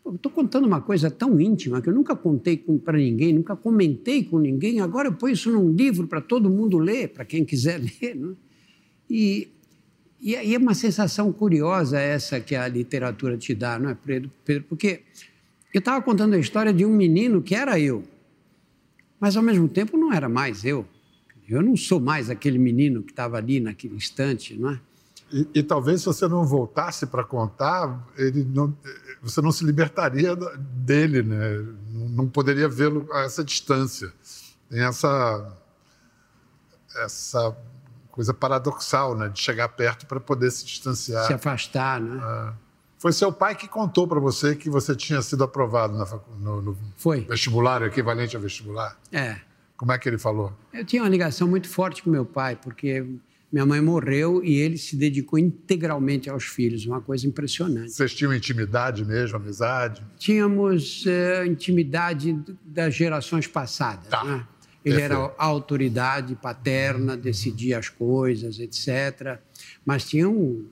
estou 0.05 0.31
contando 0.31 0.65
uma 0.65 0.81
coisa 0.81 1.11
tão 1.11 1.39
íntima 1.39 1.81
que 1.81 1.89
eu 1.89 1.93
nunca 1.93 2.15
contei 2.15 2.57
para 2.83 2.97
ninguém, 2.97 3.33
nunca 3.33 3.55
comentei 3.55 4.23
com 4.23 4.39
ninguém, 4.39 4.79
agora 4.79 5.09
eu 5.09 5.13
ponho 5.13 5.33
isso 5.33 5.51
num 5.51 5.71
livro 5.71 6.07
para 6.07 6.21
todo 6.21 6.49
mundo 6.49 6.77
ler, 6.77 7.09
para 7.09 7.25
quem 7.25 7.43
quiser 7.43 7.79
ler. 8.01 8.15
Não 8.15 8.31
é? 8.31 8.35
E, 9.09 9.49
e, 10.19 10.31
e 10.31 10.55
é 10.55 10.57
uma 10.57 10.73
sensação 10.73 11.31
curiosa 11.31 11.99
essa 11.99 12.39
que 12.39 12.55
a 12.55 12.67
literatura 12.67 13.37
te 13.37 13.53
dá, 13.53 13.77
não 13.79 13.89
é? 13.89 13.97
Pedro? 14.45 14.63
Porque 14.67 15.01
eu 15.73 15.79
estava 15.79 16.01
contando 16.01 16.33
a 16.33 16.39
história 16.39 16.73
de 16.73 16.85
um 16.85 16.93
menino 16.93 17.41
que 17.41 17.55
era 17.55 17.79
eu, 17.79 18.03
mas 19.19 19.35
ao 19.35 19.43
mesmo 19.43 19.67
tempo 19.67 19.97
não 19.97 20.11
era 20.13 20.27
mais 20.29 20.63
eu. 20.65 20.85
Eu 21.47 21.61
não 21.61 21.77
sou 21.77 21.99
mais 21.99 22.29
aquele 22.29 22.57
menino 22.57 23.01
que 23.01 23.11
estava 23.11 23.37
ali 23.37 23.59
naquele 23.59 23.95
instante, 23.95 24.57
não 24.57 24.71
é? 24.71 24.79
E, 25.31 25.47
e, 25.55 25.63
talvez 25.63 26.01
se 26.01 26.05
você 26.05 26.27
não 26.27 26.45
voltasse 26.45 27.05
para 27.05 27.23
contar, 27.23 28.07
ele 28.17 28.45
não, 28.45 28.75
você 29.21 29.41
não 29.41 29.51
se 29.51 29.65
libertaria 29.65 30.33
dele, 30.57 31.21
né? 31.21 31.65
Não 31.91 32.29
poderia 32.29 32.69
vê-lo 32.69 33.07
a 33.11 33.21
essa 33.21 33.43
distância. 33.43 34.13
Tem 34.69 34.81
essa 34.81 35.53
essa 36.95 37.55
coisa 38.09 38.33
paradoxal, 38.33 39.15
né? 39.17 39.29
De 39.29 39.39
chegar 39.39 39.67
perto 39.69 40.05
para 40.05 40.19
poder 40.19 40.49
se 40.49 40.65
distanciar, 40.65 41.27
se 41.27 41.33
afastar, 41.33 41.99
né? 41.99 42.53
Foi 42.97 43.11
seu 43.11 43.31
pai 43.31 43.53
que 43.53 43.67
contou 43.67 44.07
para 44.07 44.19
você 44.19 44.55
que 44.55 44.69
você 44.69 44.95
tinha 44.95 45.21
sido 45.21 45.43
aprovado 45.43 45.95
na, 45.95 46.05
no, 46.39 46.61
no 46.61 46.77
Foi. 46.95 47.21
vestibular, 47.21 47.83
equivalente 47.83 48.35
a 48.35 48.39
vestibular? 48.39 48.97
É. 49.11 49.39
Como 49.77 49.91
é 49.91 49.97
que 49.99 50.09
ele 50.09 50.17
falou? 50.17 50.51
Eu 50.73 50.83
tinha 50.83 51.03
uma 51.03 51.09
ligação 51.09 51.47
muito 51.47 51.69
forte 51.69 52.01
com 52.01 52.09
meu 52.09 52.25
pai, 52.25 52.55
porque 52.55 53.05
minha 53.51 53.65
mãe 53.65 53.79
morreu 53.79 54.43
e 54.43 54.55
ele 54.55 54.77
se 54.77 54.95
dedicou 54.95 55.37
integralmente 55.39 56.29
aos 56.29 56.43
filhos, 56.43 56.85
uma 56.85 56.99
coisa 56.99 57.25
impressionante. 57.27 57.91
Vocês 57.91 58.13
tinham 58.13 58.33
intimidade 58.33 59.05
mesmo, 59.05 59.37
amizade? 59.37 60.03
Tínhamos 60.17 61.05
é, 61.05 61.45
intimidade 61.45 62.37
das 62.65 62.93
gerações 62.95 63.47
passadas. 63.47 64.07
Tá. 64.07 64.23
Né? 64.23 64.47
Ele 64.83 65.01
era 65.01 65.15
a 65.37 65.45
autoridade 65.45 66.35
paterna, 66.35 67.15
decidia 67.15 67.77
as 67.77 67.89
coisas, 67.89 68.59
etc. 68.59 69.39
Mas 69.85 70.07
tinha 70.07 70.29
um, 70.29 70.65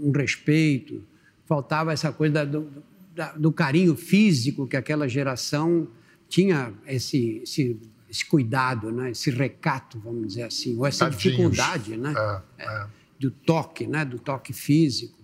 um 0.00 0.10
respeito, 0.12 1.02
faltava 1.46 1.92
essa 1.92 2.12
coisa 2.12 2.34
da, 2.34 2.44
do, 2.44 2.70
da, 3.14 3.32
do 3.32 3.50
carinho 3.50 3.96
físico 3.96 4.66
que 4.66 4.76
aquela 4.76 5.08
geração 5.08 5.88
tinha 6.28 6.72
esse, 6.86 7.40
esse 7.42 7.78
esse 8.12 8.26
cuidado, 8.26 8.92
né? 8.92 9.10
esse 9.10 9.30
recato, 9.30 9.98
vamos 9.98 10.28
dizer 10.28 10.42
assim, 10.42 10.76
ou 10.76 10.86
essa 10.86 11.06
Tadinhos. 11.06 11.22
dificuldade 11.22 11.96
né? 11.96 12.12
É, 12.58 12.62
é. 12.62 12.86
do 13.18 13.30
toque, 13.30 13.86
né? 13.86 14.04
do 14.04 14.18
toque 14.18 14.52
físico. 14.52 15.18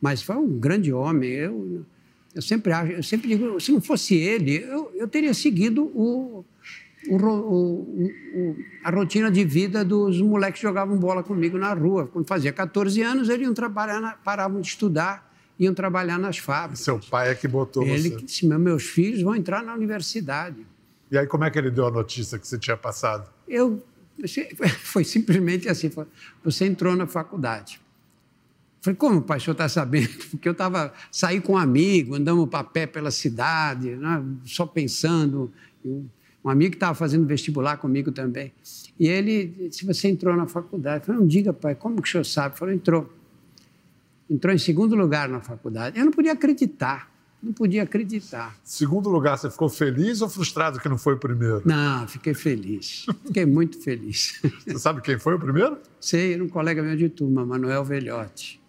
Mas 0.00 0.22
foi 0.22 0.34
um 0.34 0.58
grande 0.58 0.92
homem. 0.92 1.30
Eu, 1.30 1.86
eu 2.34 2.42
sempre 2.42 2.72
acho, 2.72 2.90
eu 2.90 3.02
sempre 3.04 3.28
digo, 3.28 3.60
se 3.60 3.70
não 3.70 3.80
fosse 3.80 4.16
ele, 4.16 4.56
eu, 4.56 4.90
eu 4.96 5.06
teria 5.06 5.32
seguido 5.32 5.84
o, 5.84 6.44
o, 7.08 7.16
o, 7.16 8.56
a 8.82 8.90
rotina 8.90 9.30
de 9.30 9.44
vida 9.44 9.84
dos 9.84 10.20
moleques 10.20 10.60
que 10.60 10.66
jogavam 10.66 10.96
bola 10.96 11.22
comigo 11.22 11.56
na 11.56 11.72
rua. 11.72 12.08
Quando 12.08 12.26
fazia 12.26 12.52
14 12.52 13.00
anos, 13.02 13.28
eles 13.28 13.46
iam 13.46 13.54
trabalhar, 13.54 14.20
paravam 14.24 14.60
de 14.60 14.66
estudar, 14.66 15.32
iam 15.60 15.72
trabalhar 15.72 16.18
nas 16.18 16.38
fábricas. 16.38 16.80
Seu 16.80 16.98
pai 16.98 17.30
é 17.30 17.34
que 17.36 17.46
botou 17.46 17.84
ele 17.84 17.98
você. 17.98 18.08
Ele 18.08 18.24
disse: 18.24 18.46
meus 18.48 18.82
filhos 18.82 19.22
vão 19.22 19.36
entrar 19.36 19.62
na 19.62 19.72
universidade. 19.72 20.66
E 21.12 21.18
aí, 21.18 21.26
como 21.26 21.44
é 21.44 21.50
que 21.50 21.58
ele 21.58 21.70
deu 21.70 21.86
a 21.86 21.90
notícia 21.90 22.38
que 22.38 22.48
você 22.48 22.58
tinha 22.58 22.76
passado? 22.76 23.30
Eu 23.46 23.84
foi 24.82 25.04
simplesmente 25.04 25.68
assim: 25.68 25.90
você 26.42 26.64
entrou 26.64 26.96
na 26.96 27.06
faculdade. 27.06 27.78
Falei, 28.80 28.96
como, 28.96 29.20
o 29.20 29.40
senhor 29.40 29.52
está 29.52 29.68
sabendo? 29.68 30.08
Porque 30.32 30.48
eu 30.48 30.52
estava, 30.52 30.92
saí 31.10 31.38
com 31.38 31.52
um 31.52 31.58
amigo, 31.58 32.14
andamos 32.14 32.48
a 32.54 32.64
pé 32.64 32.86
pela 32.86 33.10
cidade, 33.10 33.94
né, 33.94 34.24
só 34.46 34.64
pensando. 34.64 35.52
Um 36.44 36.48
amigo 36.48 36.70
que 36.70 36.76
estava 36.76 36.94
fazendo 36.94 37.26
vestibular 37.26 37.76
comigo 37.76 38.10
também. 38.10 38.52
E 38.98 39.06
ele 39.06 39.68
disse, 39.68 39.84
você 39.84 40.08
entrou 40.08 40.34
na 40.34 40.46
faculdade. 40.46 41.02
Eu 41.02 41.06
falei, 41.06 41.20
não 41.20 41.28
diga, 41.28 41.52
pai, 41.52 41.74
como 41.74 42.02
que 42.02 42.08
o 42.08 42.10
senhor 42.10 42.24
sabe? 42.24 42.58
Falou, 42.58 42.74
entrou. 42.74 43.12
Entrou 44.28 44.52
em 44.52 44.58
segundo 44.58 44.96
lugar 44.96 45.28
na 45.28 45.40
faculdade. 45.40 45.98
Eu 45.98 46.04
não 46.06 46.12
podia 46.12 46.32
acreditar 46.32 47.11
não 47.42 47.52
podia 47.52 47.82
acreditar. 47.82 48.56
Segundo 48.62 49.08
lugar, 49.10 49.36
você 49.36 49.50
ficou 49.50 49.68
feliz 49.68 50.20
ou 50.20 50.28
frustrado 50.28 50.78
que 50.78 50.88
não 50.88 50.96
foi 50.96 51.14
o 51.14 51.18
primeiro? 51.18 51.62
Não, 51.64 52.06
fiquei 52.06 52.34
feliz. 52.34 53.04
Fiquei 53.26 53.44
muito 53.44 53.80
feliz. 53.82 54.40
Você 54.64 54.78
sabe 54.78 55.00
quem 55.00 55.18
foi 55.18 55.34
o 55.34 55.38
primeiro? 55.38 55.78
Sei, 56.00 56.34
era 56.34 56.44
um 56.44 56.48
colega 56.48 56.82
meu 56.82 56.96
de 56.96 57.08
turma, 57.08 57.44
Manuel 57.44 57.84
Velhote. 57.84 58.60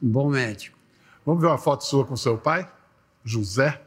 Um 0.00 0.08
bom 0.08 0.30
médico. 0.30 0.78
Vamos 1.26 1.42
ver 1.42 1.48
uma 1.48 1.58
foto 1.58 1.84
sua 1.84 2.06
com 2.06 2.16
seu 2.16 2.38
pai, 2.38 2.70
José? 3.24 3.82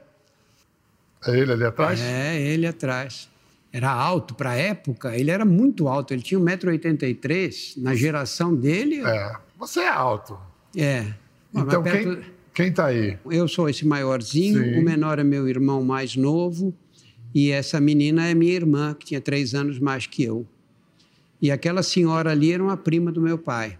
É 1.25 1.39
ele 1.39 1.53
ali 1.53 1.63
atrás? 1.63 1.99
É, 2.01 2.41
ele 2.41 2.67
atrás. 2.67 3.29
Era 3.71 3.91
alto 3.91 4.35
para 4.35 4.51
a 4.51 4.55
época, 4.55 5.17
ele 5.17 5.31
era 5.31 5.45
muito 5.45 5.87
alto, 5.87 6.13
ele 6.13 6.21
tinha 6.21 6.39
1,83m. 6.39 7.81
Na 7.81 7.95
geração 7.95 8.53
dele. 8.53 9.01
É, 9.01 9.35
você 9.57 9.79
é 9.79 9.89
alto. 9.89 10.37
É. 10.77 11.13
Então, 11.53 11.81
perto... 11.81 12.17
quem, 12.17 12.32
quem 12.53 12.67
está 12.67 12.87
aí? 12.87 13.17
Eu 13.29 13.47
sou 13.47 13.67
esse 13.67 13.85
maiorzinho, 13.85 14.63
Sim. 14.63 14.79
o 14.79 14.83
menor 14.83 15.19
é 15.19 15.23
meu 15.23 15.47
irmão 15.47 15.83
mais 15.83 16.15
novo 16.15 16.73
e 17.33 17.49
essa 17.49 17.79
menina 17.79 18.27
é 18.27 18.33
minha 18.33 18.53
irmã, 18.53 18.93
que 18.93 19.07
tinha 19.07 19.21
três 19.21 19.55
anos 19.55 19.79
mais 19.79 20.05
que 20.05 20.23
eu. 20.23 20.45
E 21.41 21.51
aquela 21.51 21.81
senhora 21.81 22.31
ali 22.31 22.53
era 22.53 22.63
uma 22.63 22.77
prima 22.77 23.11
do 23.11 23.19
meu 23.19 23.37
pai, 23.37 23.77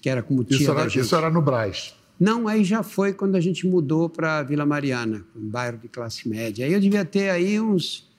que 0.00 0.08
era 0.08 0.22
como 0.22 0.42
tia 0.42 0.56
isso 0.56 0.70
era. 0.70 0.86
Isso 0.86 1.14
era 1.14 1.30
no 1.30 1.42
Braz? 1.42 1.94
Não, 2.18 2.48
aí 2.48 2.64
já 2.64 2.82
foi 2.82 3.12
quando 3.12 3.36
a 3.36 3.40
gente 3.40 3.66
mudou 3.66 4.08
para 4.08 4.42
Vila 4.42 4.64
Mariana, 4.64 5.24
um 5.36 5.48
bairro 5.48 5.76
de 5.78 5.88
classe 5.88 6.28
média. 6.28 6.64
Aí 6.64 6.72
eu 6.72 6.80
devia 6.80 7.04
ter 7.04 7.30
aí 7.30 7.60
uns 7.60 8.10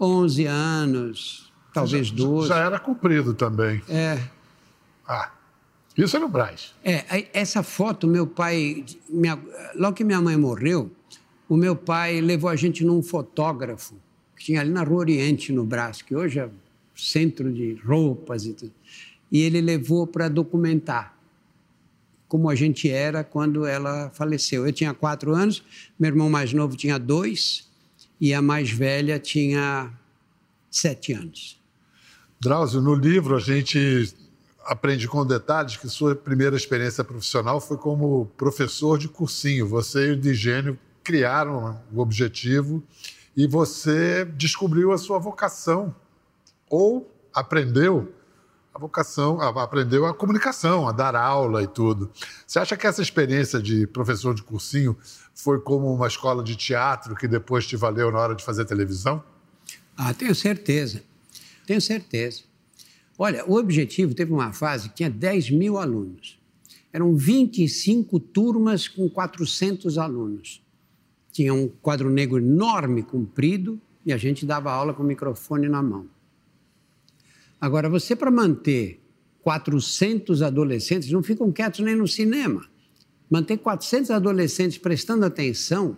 11 0.00 0.44
anos, 0.46 1.52
talvez 1.72 2.08
já, 2.08 2.14
12. 2.14 2.48
Já 2.48 2.58
era 2.58 2.78
comprido 2.78 3.34
também. 3.34 3.82
É. 3.88 4.20
Ah. 5.08 5.35
Isso 5.96 6.16
é 6.16 6.20
no 6.20 6.28
Braz. 6.28 6.74
É, 6.84 7.26
essa 7.32 7.62
foto, 7.62 8.06
meu 8.06 8.26
pai, 8.26 8.84
minha, 9.08 9.38
logo 9.74 9.96
que 9.96 10.04
minha 10.04 10.20
mãe 10.20 10.36
morreu, 10.36 10.90
o 11.48 11.56
meu 11.56 11.74
pai 11.74 12.20
levou 12.20 12.50
a 12.50 12.56
gente 12.56 12.84
num 12.84 13.02
fotógrafo 13.02 13.94
que 14.36 14.44
tinha 14.44 14.60
ali 14.60 14.70
na 14.70 14.82
Rua 14.82 14.98
Oriente, 14.98 15.52
no 15.52 15.64
Brás, 15.64 16.02
que 16.02 16.14
hoje 16.14 16.38
é 16.40 16.50
centro 16.94 17.50
de 17.52 17.74
roupas 17.84 18.44
e 18.44 18.52
tudo. 18.52 18.72
E 19.32 19.40
ele 19.40 19.60
levou 19.60 20.06
para 20.06 20.28
documentar 20.28 21.16
como 22.28 22.50
a 22.50 22.54
gente 22.54 22.90
era 22.90 23.24
quando 23.24 23.64
ela 23.64 24.10
faleceu. 24.10 24.66
Eu 24.66 24.72
tinha 24.72 24.92
quatro 24.92 25.34
anos, 25.34 25.62
meu 25.98 26.08
irmão 26.08 26.28
mais 26.28 26.52
novo 26.52 26.76
tinha 26.76 26.98
dois 26.98 27.68
e 28.20 28.34
a 28.34 28.42
mais 28.42 28.70
velha 28.70 29.18
tinha 29.18 29.92
sete 30.70 31.12
anos. 31.12 31.60
Drauzio, 32.40 32.82
no 32.82 32.94
livro 32.94 33.36
a 33.36 33.40
gente 33.40 34.12
aprende 34.66 35.06
com 35.08 35.24
detalhes 35.24 35.76
que 35.76 35.88
sua 35.88 36.14
primeira 36.14 36.56
experiência 36.56 37.04
profissional 37.04 37.60
foi 37.60 37.76
como 37.76 38.26
professor 38.36 38.98
de 38.98 39.08
cursinho. 39.08 39.66
Você 39.66 40.08
e 40.08 40.10
o 40.10 40.16
Digênio 40.16 40.78
criaram 41.02 41.80
o 41.92 42.00
objetivo 42.00 42.82
e 43.36 43.46
você 43.46 44.24
descobriu 44.24 44.92
a 44.92 44.98
sua 44.98 45.18
vocação 45.18 45.94
ou 46.68 47.10
aprendeu 47.32 48.12
a 48.74 48.78
vocação, 48.78 49.40
aprendeu 49.40 50.04
a 50.04 50.12
comunicação, 50.12 50.86
a 50.86 50.92
dar 50.92 51.14
aula 51.16 51.62
e 51.62 51.66
tudo. 51.66 52.10
Você 52.46 52.58
acha 52.58 52.76
que 52.76 52.86
essa 52.86 53.00
experiência 53.00 53.62
de 53.62 53.86
professor 53.86 54.34
de 54.34 54.42
cursinho 54.42 54.96
foi 55.34 55.60
como 55.60 55.92
uma 55.94 56.06
escola 56.06 56.42
de 56.42 56.56
teatro 56.56 57.14
que 57.14 57.26
depois 57.26 57.66
te 57.66 57.76
valeu 57.76 58.10
na 58.10 58.18
hora 58.18 58.34
de 58.34 58.44
fazer 58.44 58.64
televisão? 58.64 59.22
Ah, 59.96 60.12
tenho 60.12 60.34
certeza. 60.34 61.02
Tenho 61.66 61.80
certeza. 61.80 62.42
Olha, 63.18 63.44
o 63.46 63.54
objetivo 63.54 64.14
teve 64.14 64.32
uma 64.32 64.52
fase 64.52 64.88
que 64.88 64.96
tinha 64.96 65.10
10 65.10 65.50
mil 65.50 65.78
alunos. 65.78 66.38
Eram 66.92 67.14
25 67.14 68.20
turmas 68.20 68.88
com 68.88 69.08
400 69.08 69.98
alunos. 69.98 70.62
Tinha 71.32 71.52
um 71.52 71.68
quadro 71.68 72.10
negro 72.10 72.38
enorme, 72.38 73.02
comprido, 73.02 73.80
e 74.04 74.12
a 74.12 74.16
gente 74.16 74.46
dava 74.46 74.70
aula 74.70 74.94
com 74.94 75.02
o 75.02 75.06
microfone 75.06 75.68
na 75.68 75.82
mão. 75.82 76.06
Agora, 77.60 77.88
você 77.88 78.14
para 78.14 78.30
manter 78.30 79.00
400 79.42 80.42
adolescentes, 80.42 81.10
não 81.10 81.22
ficam 81.22 81.50
quietos 81.52 81.80
nem 81.80 81.96
no 81.96 82.06
cinema. 82.06 82.66
Manter 83.30 83.56
400 83.56 84.10
adolescentes 84.10 84.78
prestando 84.78 85.24
atenção 85.24 85.96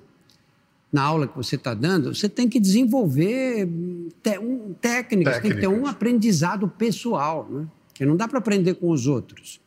na 0.92 1.02
aula 1.02 1.26
que 1.26 1.36
você 1.36 1.56
está 1.56 1.74
dando, 1.74 2.14
você 2.14 2.28
tem 2.28 2.48
que 2.48 2.58
desenvolver 2.58 3.68
te, 4.22 4.38
um, 4.38 4.74
técnicas, 4.80 5.34
técnicas, 5.34 5.40
tem 5.40 5.50
que 5.52 5.60
ter 5.60 5.68
um 5.68 5.86
aprendizado 5.86 6.66
pessoal, 6.66 7.46
né? 7.50 7.66
que 7.92 8.06
não 8.06 8.16
dá 8.16 8.26
para 8.26 8.38
aprender 8.38 8.74
com 8.74 8.90
os 8.90 9.06
outros. 9.06 9.60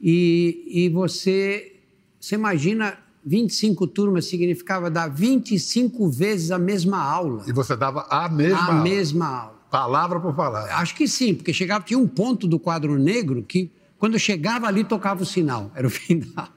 E, 0.00 0.64
e 0.68 0.88
você, 0.90 1.76
você 2.20 2.36
imagina 2.36 2.98
25 3.24 3.86
turmas 3.88 4.26
significava 4.26 4.90
dar 4.90 5.08
25 5.08 6.08
vezes 6.08 6.50
a 6.50 6.58
mesma 6.58 7.02
aula. 7.02 7.44
E 7.46 7.52
você 7.52 7.76
dava 7.76 8.06
a 8.08 8.28
mesma 8.28 8.58
a 8.58 8.64
aula? 8.64 8.80
A 8.80 8.82
mesma 8.82 9.26
aula. 9.26 9.58
Palavra 9.70 10.20
por 10.20 10.34
palavra? 10.34 10.74
Acho 10.76 10.94
que 10.94 11.06
sim, 11.06 11.34
porque 11.34 11.52
chegava, 11.52 11.84
tinha 11.84 11.98
um 11.98 12.06
ponto 12.06 12.46
do 12.46 12.58
quadro 12.58 12.98
negro 12.98 13.42
que, 13.42 13.70
quando 13.98 14.18
chegava 14.18 14.66
ali, 14.66 14.84
tocava 14.84 15.22
o 15.22 15.26
sinal. 15.26 15.70
Era 15.74 15.86
o 15.86 15.90
final. 15.90 16.48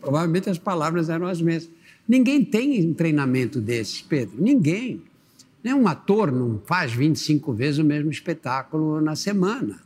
Provavelmente 0.00 0.50
as 0.50 0.58
palavras 0.58 1.08
eram 1.08 1.26
as 1.26 1.40
mesmas. 1.40 1.70
Ninguém 2.08 2.44
tem 2.44 2.86
um 2.86 2.94
treinamento 2.94 3.60
desses, 3.60 4.02
Pedro. 4.02 4.36
Ninguém. 4.38 5.02
Um 5.64 5.86
ator 5.86 6.32
não 6.32 6.60
faz 6.66 6.92
25 6.92 7.52
vezes 7.52 7.78
o 7.78 7.84
mesmo 7.84 8.10
espetáculo 8.10 9.00
na 9.00 9.14
semana. 9.14 9.80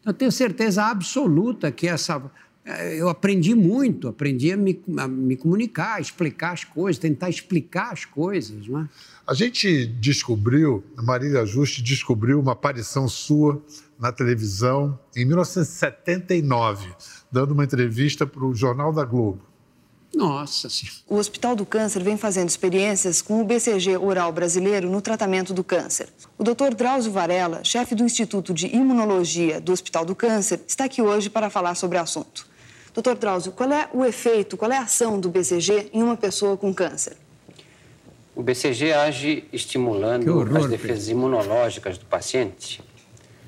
Então, 0.00 0.12
eu 0.12 0.14
tenho 0.14 0.30
certeza 0.30 0.84
absoluta 0.84 1.72
que 1.72 1.88
essa. 1.88 2.22
Eh, 2.64 3.00
eu 3.00 3.08
aprendi 3.08 3.54
muito, 3.54 4.06
aprendi 4.06 4.52
a 4.52 4.56
me, 4.56 4.80
a 4.96 5.08
me 5.08 5.36
comunicar, 5.36 5.96
a 5.96 6.00
explicar 6.00 6.52
as 6.52 6.62
coisas, 6.62 7.00
tentar 7.00 7.28
explicar 7.28 7.92
as 7.92 8.04
coisas. 8.04 8.68
Não 8.68 8.82
é? 8.82 8.88
A 9.26 9.34
gente 9.34 9.86
descobriu, 9.86 10.84
Marília 10.96 11.44
Juste 11.44 11.82
descobriu 11.82 12.38
uma 12.38 12.52
aparição 12.52 13.08
sua 13.08 13.60
na 13.98 14.12
televisão 14.12 14.96
em 15.16 15.24
1979, 15.24 16.88
dando 17.32 17.52
uma 17.52 17.64
entrevista 17.64 18.24
para 18.24 18.44
o 18.44 18.54
Jornal 18.54 18.92
da 18.92 19.04
Globo. 19.04 19.42
Nossa 20.14 20.68
Senhora. 20.68 20.98
O 21.06 21.16
Hospital 21.16 21.54
do 21.54 21.66
Câncer 21.66 22.02
vem 22.02 22.16
fazendo 22.16 22.48
experiências 22.48 23.20
com 23.20 23.40
o 23.40 23.44
BCG 23.44 23.96
oral 23.96 24.32
brasileiro 24.32 24.88
no 24.88 25.00
tratamento 25.00 25.52
do 25.52 25.62
câncer. 25.62 26.08
O 26.38 26.44
Dr. 26.44 26.74
Drauzio 26.74 27.12
Varela, 27.12 27.62
chefe 27.62 27.94
do 27.94 28.02
Instituto 28.02 28.54
de 28.54 28.66
Imunologia 28.74 29.60
do 29.60 29.72
Hospital 29.72 30.04
do 30.04 30.14
Câncer, 30.14 30.60
está 30.66 30.84
aqui 30.84 31.02
hoje 31.02 31.28
para 31.28 31.50
falar 31.50 31.74
sobre 31.74 31.98
o 31.98 32.00
assunto. 32.00 32.46
Dr. 32.94 33.14
Drauzio, 33.14 33.52
qual 33.52 33.70
é 33.70 33.88
o 33.92 34.04
efeito, 34.04 34.56
qual 34.56 34.72
é 34.72 34.78
a 34.78 34.82
ação 34.82 35.20
do 35.20 35.28
BCG 35.28 35.90
em 35.92 36.02
uma 36.02 36.16
pessoa 36.16 36.56
com 36.56 36.72
câncer? 36.72 37.16
O 38.34 38.42
BCG 38.42 38.92
age 38.92 39.44
estimulando 39.52 40.28
horror, 40.28 40.56
as 40.58 40.66
defesas 40.66 41.08
imunológicas 41.08 41.98
do 41.98 42.06
paciente 42.06 42.82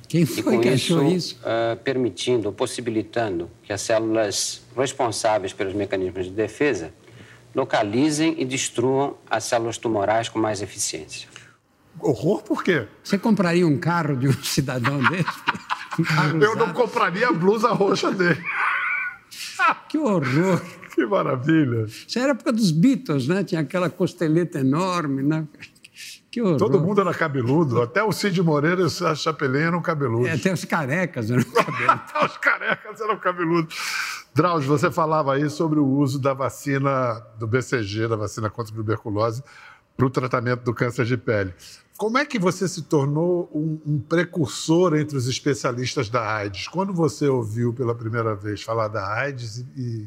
quem 0.09 0.25
foi 0.25 0.57
e, 0.57 0.61
que 0.61 0.69
isso, 0.71 0.95
achou 0.95 1.13
isso? 1.13 1.37
Uh, 1.37 1.77
permitindo, 1.77 2.51
possibilitando 2.51 3.51
que 3.63 3.73
as 3.73 3.83
células 3.83 4.63
responsáveis 4.75 5.53
pelos 5.53 5.75
mecanismos 5.75 6.25
de 6.25 6.33
defesa 6.33 6.93
localizem 7.55 8.35
e 8.39 8.45
destruam 8.45 9.17
as 9.29 9.45
células 9.45 9.77
tumorais 9.77 10.29
com 10.29 10.39
mais 10.39 10.63
eficiência. 10.63 11.29
Horror 12.01 12.43
por 12.43 12.65
quê? 12.65 12.87
Você 13.03 13.19
compraria 13.19 13.67
um 13.67 13.79
carro 13.79 14.17
de 14.17 14.29
um 14.29 14.33
cidadão 14.43 14.99
desse? 15.11 15.29
Um 16.35 16.41
Eu 16.41 16.57
não 16.57 16.73
compraria 16.73 17.29
a 17.29 17.33
blusa 17.33 17.69
roxa 17.73 18.11
dele. 18.11 18.43
que 19.89 19.99
horror! 19.99 20.63
Que 20.95 21.05
maravilha! 21.05 21.85
Isso 21.87 22.19
era 22.19 22.33
época 22.33 22.53
dos 22.53 22.71
Beatles, 22.71 23.29
né? 23.29 23.45
Tinha 23.45 23.61
aquela 23.61 23.91
costeleta 23.91 24.61
enorme, 24.61 25.23
né? 25.23 25.47
Que 26.31 26.43
horror. 26.43 26.59
Todo 26.59 26.81
mundo 26.81 27.01
era 27.01 27.15
cabeludo, 27.15 27.81
até 27.81 28.03
o 28.03 28.13
Cid 28.13 28.43
Moreira 28.43 28.83
e 28.83 29.05
a 29.05 29.15
Chapelin 29.15 29.61
eram 29.61 29.81
cabeludos. 29.81 30.29
É, 30.29 30.33
até 30.33 30.53
os 30.53 30.65
carecas 30.65 31.31
eram 31.31 31.43
cabeludos. 31.51 31.89
até 31.89 32.27
os 32.27 32.37
carecas 32.39 33.01
eram 33.01 33.19
cabeludos. 33.19 33.75
Drauzio, 34.35 34.69
você 34.69 34.91
falava 34.91 35.35
aí 35.35 35.49
sobre 35.49 35.79
o 35.79 35.87
uso 35.87 36.19
da 36.19 36.35
vacina 36.35 37.15
do 37.39 37.47
BCG, 37.47 38.09
da 38.09 38.17
vacina 38.17 38.51
contra 38.51 38.73
a 38.73 38.77
tuberculose, 38.77 39.43
para 39.97 40.07
o 40.07 40.11
tratamento 40.11 40.63
do 40.63 40.75
câncer 40.75 41.07
de 41.07 41.17
pele. 41.17 41.55
Como 41.97 42.17
é 42.17 42.25
que 42.25 42.39
você 42.39 42.69
se 42.69 42.83
tornou 42.83 43.51
um, 43.53 43.81
um, 43.85 43.99
precursor 43.99 44.95
entre 44.95 45.17
os 45.17 45.27
especialistas 45.27 46.09
da 46.09 46.37
AIDS? 46.37 46.69
Quando 46.69 46.93
você 46.93 47.27
ouviu 47.27 47.75
pela 47.75 47.93
primeira 47.93 48.37
vez 48.37 48.63
falar 48.63 48.87
da 48.87 49.05
AIDS 49.15 49.65
e, 49.77 50.07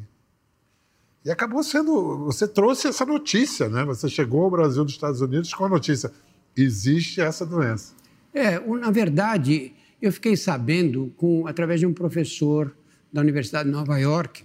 e 1.23 1.31
acabou 1.31 1.63
sendo. 1.63 2.25
Você 2.25 2.47
trouxe 2.47 2.88
essa 2.88 3.05
notícia, 3.05 3.69
né? 3.69 3.86
Você 3.86 4.10
chegou 4.10 4.43
ao 4.43 4.51
Brasil 4.51 4.84
dos 4.84 4.93
Estados 4.93 5.21
Unidos 5.21 5.53
com 5.53 5.65
a 5.65 5.69
notícia: 5.69 6.12
existe 6.55 7.21
essa 7.21 7.45
doença. 7.45 7.93
É, 8.34 8.60
na 8.60 8.91
verdade, 8.91 9.73
eu 10.01 10.12
fiquei 10.12 10.36
sabendo 10.36 11.13
com, 11.17 11.45
através 11.47 11.79
de 11.79 11.86
um 11.86 11.93
professor 11.93 12.75
da 13.12 13.21
Universidade 13.21 13.69
de 13.69 13.75
Nova 13.75 13.97
York, 13.97 14.43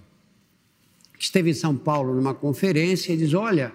que 1.17 1.23
esteve 1.23 1.49
em 1.49 1.53
São 1.53 1.75
Paulo 1.75 2.13
numa 2.13 2.33
conferência 2.33 3.13
e 3.13 3.17
diz: 3.17 3.33
Olha, 3.33 3.73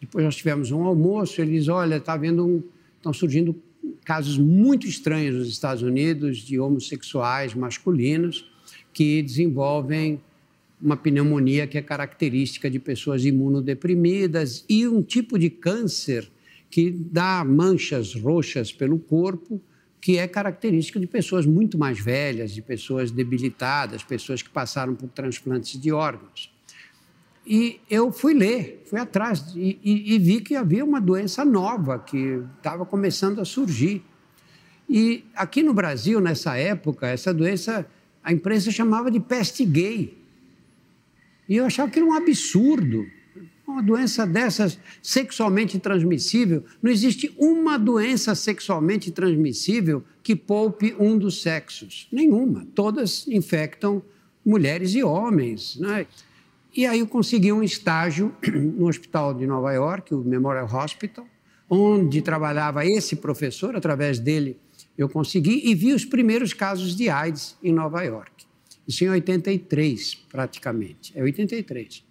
depois 0.00 0.24
nós 0.24 0.36
tivemos 0.36 0.70
um 0.70 0.84
almoço, 0.84 1.40
ele 1.40 1.52
diz: 1.52 1.68
Olha, 1.68 1.96
está 1.96 2.16
vendo 2.16 2.46
um, 2.46 2.62
estão 2.96 3.12
surgindo 3.12 3.56
casos 4.04 4.36
muito 4.36 4.86
estranhos 4.86 5.36
nos 5.36 5.48
Estados 5.48 5.82
Unidos 5.82 6.38
de 6.38 6.58
homossexuais 6.58 7.54
masculinos 7.54 8.50
que 8.92 9.22
desenvolvem 9.22 10.20
uma 10.82 10.96
pneumonia 10.96 11.66
que 11.66 11.78
é 11.78 11.82
característica 11.82 12.68
de 12.68 12.78
pessoas 12.78 13.24
imunodeprimidas 13.24 14.64
e 14.68 14.86
um 14.88 15.00
tipo 15.00 15.38
de 15.38 15.48
câncer 15.48 16.28
que 16.68 16.90
dá 16.90 17.44
manchas 17.44 18.14
roxas 18.14 18.72
pelo 18.72 18.98
corpo, 18.98 19.62
que 20.00 20.18
é 20.18 20.26
característica 20.26 20.98
de 20.98 21.06
pessoas 21.06 21.46
muito 21.46 21.78
mais 21.78 22.00
velhas, 22.00 22.52
de 22.52 22.60
pessoas 22.60 23.12
debilitadas, 23.12 24.02
pessoas 24.02 24.42
que 24.42 24.50
passaram 24.50 24.96
por 24.96 25.08
transplantes 25.10 25.80
de 25.80 25.92
órgãos. 25.92 26.50
E 27.46 27.80
eu 27.90 28.10
fui 28.10 28.34
ler, 28.34 28.82
fui 28.86 28.98
atrás 28.98 29.52
e, 29.54 29.78
e, 29.82 30.14
e 30.14 30.18
vi 30.18 30.40
que 30.40 30.56
havia 30.56 30.84
uma 30.84 31.00
doença 31.00 31.44
nova 31.44 31.98
que 31.98 32.42
estava 32.56 32.84
começando 32.86 33.40
a 33.40 33.44
surgir. 33.44 34.02
E 34.88 35.24
aqui 35.34 35.62
no 35.62 35.74
Brasil, 35.74 36.20
nessa 36.20 36.56
época, 36.56 37.06
essa 37.06 37.32
doença, 37.32 37.86
a 38.22 38.32
imprensa 38.32 38.70
chamava 38.70 39.10
de 39.10 39.20
peste 39.20 39.64
gay. 39.64 40.21
E 41.48 41.56
eu 41.56 41.64
achava 41.64 41.90
que 41.90 41.98
era 41.98 42.06
um 42.06 42.14
absurdo. 42.14 43.06
Uma 43.66 43.82
doença 43.82 44.26
dessas 44.26 44.78
sexualmente 45.02 45.78
transmissível, 45.78 46.64
não 46.82 46.90
existe 46.90 47.34
uma 47.38 47.78
doença 47.78 48.34
sexualmente 48.34 49.10
transmissível 49.10 50.04
que 50.22 50.36
poupe 50.36 50.94
um 50.98 51.16
dos 51.16 51.40
sexos. 51.40 52.06
Nenhuma. 52.12 52.66
Todas 52.74 53.26
infectam 53.28 54.02
mulheres 54.44 54.94
e 54.94 55.02
homens. 55.02 55.76
Né? 55.76 56.06
E 56.74 56.86
aí 56.86 57.00
eu 57.00 57.06
consegui 57.06 57.52
um 57.52 57.62
estágio 57.62 58.34
no 58.76 58.88
hospital 58.88 59.32
de 59.32 59.46
Nova 59.46 59.72
York, 59.72 60.14
o 60.14 60.18
Memorial 60.18 60.68
Hospital, 60.72 61.26
onde 61.68 62.20
trabalhava 62.20 62.84
esse 62.84 63.16
professor, 63.16 63.76
através 63.76 64.18
dele 64.18 64.58
eu 64.96 65.08
consegui, 65.08 65.62
e 65.64 65.74
vi 65.74 65.92
os 65.92 66.04
primeiros 66.04 66.52
casos 66.52 66.94
de 66.94 67.08
AIDS 67.08 67.56
em 67.62 67.72
Nova 67.72 68.02
York. 68.02 68.41
Isso 68.86 69.04
em 69.04 69.08
83, 69.08 70.14
praticamente. 70.28 71.12
É 71.14 71.22
83. 71.22 72.04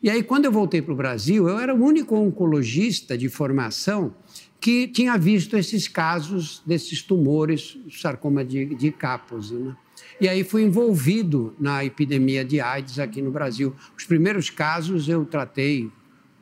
E 0.00 0.08
aí, 0.08 0.22
quando 0.22 0.44
eu 0.44 0.52
voltei 0.52 0.80
para 0.80 0.92
o 0.92 0.96
Brasil, 0.96 1.48
eu 1.48 1.58
era 1.58 1.74
o 1.74 1.84
único 1.84 2.14
oncologista 2.14 3.18
de 3.18 3.28
formação 3.28 4.14
que 4.60 4.88
tinha 4.88 5.16
visto 5.16 5.56
esses 5.56 5.88
casos 5.88 6.62
desses 6.66 7.02
tumores, 7.02 7.78
sarcoma 7.90 8.44
de, 8.44 8.74
de 8.74 8.90
Kaposi. 8.90 9.54
Né? 9.54 9.76
E 10.20 10.28
aí 10.28 10.44
fui 10.44 10.62
envolvido 10.62 11.54
na 11.58 11.84
epidemia 11.84 12.44
de 12.44 12.60
AIDS 12.60 12.98
aqui 12.98 13.22
no 13.22 13.30
Brasil. 13.30 13.74
Os 13.96 14.04
primeiros 14.04 14.50
casos 14.50 15.08
eu 15.08 15.24
tratei 15.24 15.90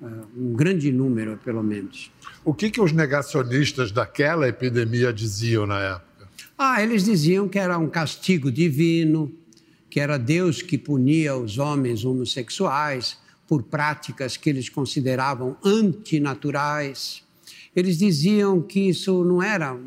uh, 0.00 0.06
um 0.36 0.52
grande 0.54 0.90
número, 0.90 1.38
pelo 1.44 1.62
menos. 1.62 2.10
O 2.44 2.54
que, 2.54 2.70
que 2.70 2.80
os 2.80 2.92
negacionistas 2.92 3.92
daquela 3.92 4.48
epidemia 4.48 5.12
diziam 5.12 5.66
na 5.66 5.80
época? 5.80 6.28
Ah, 6.56 6.82
eles 6.82 7.04
diziam 7.04 7.48
que 7.48 7.58
era 7.58 7.78
um 7.78 7.88
castigo 7.88 8.50
divino, 8.50 9.30
que 9.88 10.00
era 10.00 10.18
Deus 10.18 10.62
que 10.62 10.76
punia 10.76 11.36
os 11.36 11.58
homens 11.58 12.04
homossexuais 12.04 13.18
por 13.46 13.62
práticas 13.62 14.36
que 14.36 14.50
eles 14.50 14.68
consideravam 14.68 15.56
antinaturais. 15.64 17.22
Eles 17.74 17.98
diziam 17.98 18.60
que 18.60 18.80
isso 18.88 19.24
não 19.24 19.42
era. 19.42 19.78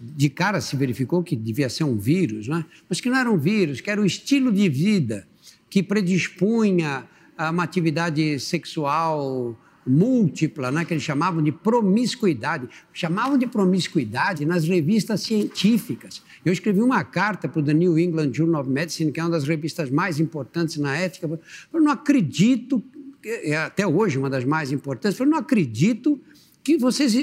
De 0.00 0.30
cara 0.30 0.60
se 0.60 0.76
verificou 0.76 1.22
que 1.22 1.34
devia 1.34 1.68
ser 1.68 1.84
um 1.84 1.98
vírus, 1.98 2.46
né? 2.46 2.64
mas 2.88 3.00
que 3.00 3.10
não 3.10 3.16
era 3.16 3.30
um 3.30 3.38
vírus, 3.38 3.80
que 3.80 3.90
era 3.90 4.00
o 4.00 4.06
estilo 4.06 4.52
de 4.52 4.68
vida 4.68 5.26
que 5.68 5.82
predispunha 5.82 7.08
a 7.38 7.50
uma 7.50 7.62
atividade 7.62 8.38
sexual 8.40 9.56
múltipla, 9.86 10.70
né, 10.70 10.84
que 10.84 10.92
eles 10.92 11.02
chamavam 11.02 11.42
de 11.42 11.52
promiscuidade. 11.52 12.68
Chamavam 12.92 13.38
de 13.38 13.46
promiscuidade 13.46 14.44
nas 14.44 14.64
revistas 14.64 15.22
científicas. 15.22 16.22
Eu 16.44 16.52
escrevi 16.52 16.80
uma 16.80 17.02
carta 17.04 17.48
para 17.48 17.60
o 17.60 17.62
The 17.62 17.74
New 17.74 17.98
England 17.98 18.32
Journal 18.32 18.62
of 18.62 18.70
Medicine, 18.70 19.12
que 19.12 19.20
é 19.20 19.22
uma 19.22 19.30
das 19.30 19.44
revistas 19.44 19.90
mais 19.90 20.20
importantes 20.20 20.76
na 20.76 20.96
ética. 20.96 21.28
Eu 21.72 21.80
não 21.80 21.90
acredito, 21.90 22.82
é 23.24 23.56
até 23.56 23.86
hoje 23.86 24.18
uma 24.18 24.30
das 24.30 24.44
mais 24.44 24.72
importantes, 24.72 25.18
eu 25.18 25.26
não 25.26 25.38
acredito 25.38 26.20
que 26.62 26.76
vocês 26.76 27.14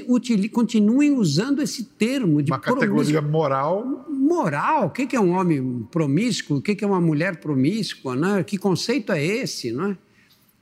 continuem 0.52 1.12
usando 1.12 1.62
esse 1.62 1.84
termo 1.84 2.41
de 2.41 2.52
uma 2.52 2.60
categoria 2.60 3.22
moral 3.22 4.06
moral, 4.28 4.88
o 4.88 4.89
que 4.89 5.15
é 5.15 5.20
um 5.20 5.32
homem 5.32 5.88
promíscuo, 5.89 6.58
o 6.58 6.62
que 6.62 6.84
é 6.84 6.88
uma 6.88 7.00
mulher 7.00 7.38
promíscua, 7.38 8.15
né? 8.15 8.43
que 8.43 8.58
conceito 8.58 9.12
é 9.12 9.24
esse? 9.24 9.72
Não 9.72 9.91
é? 9.91 9.98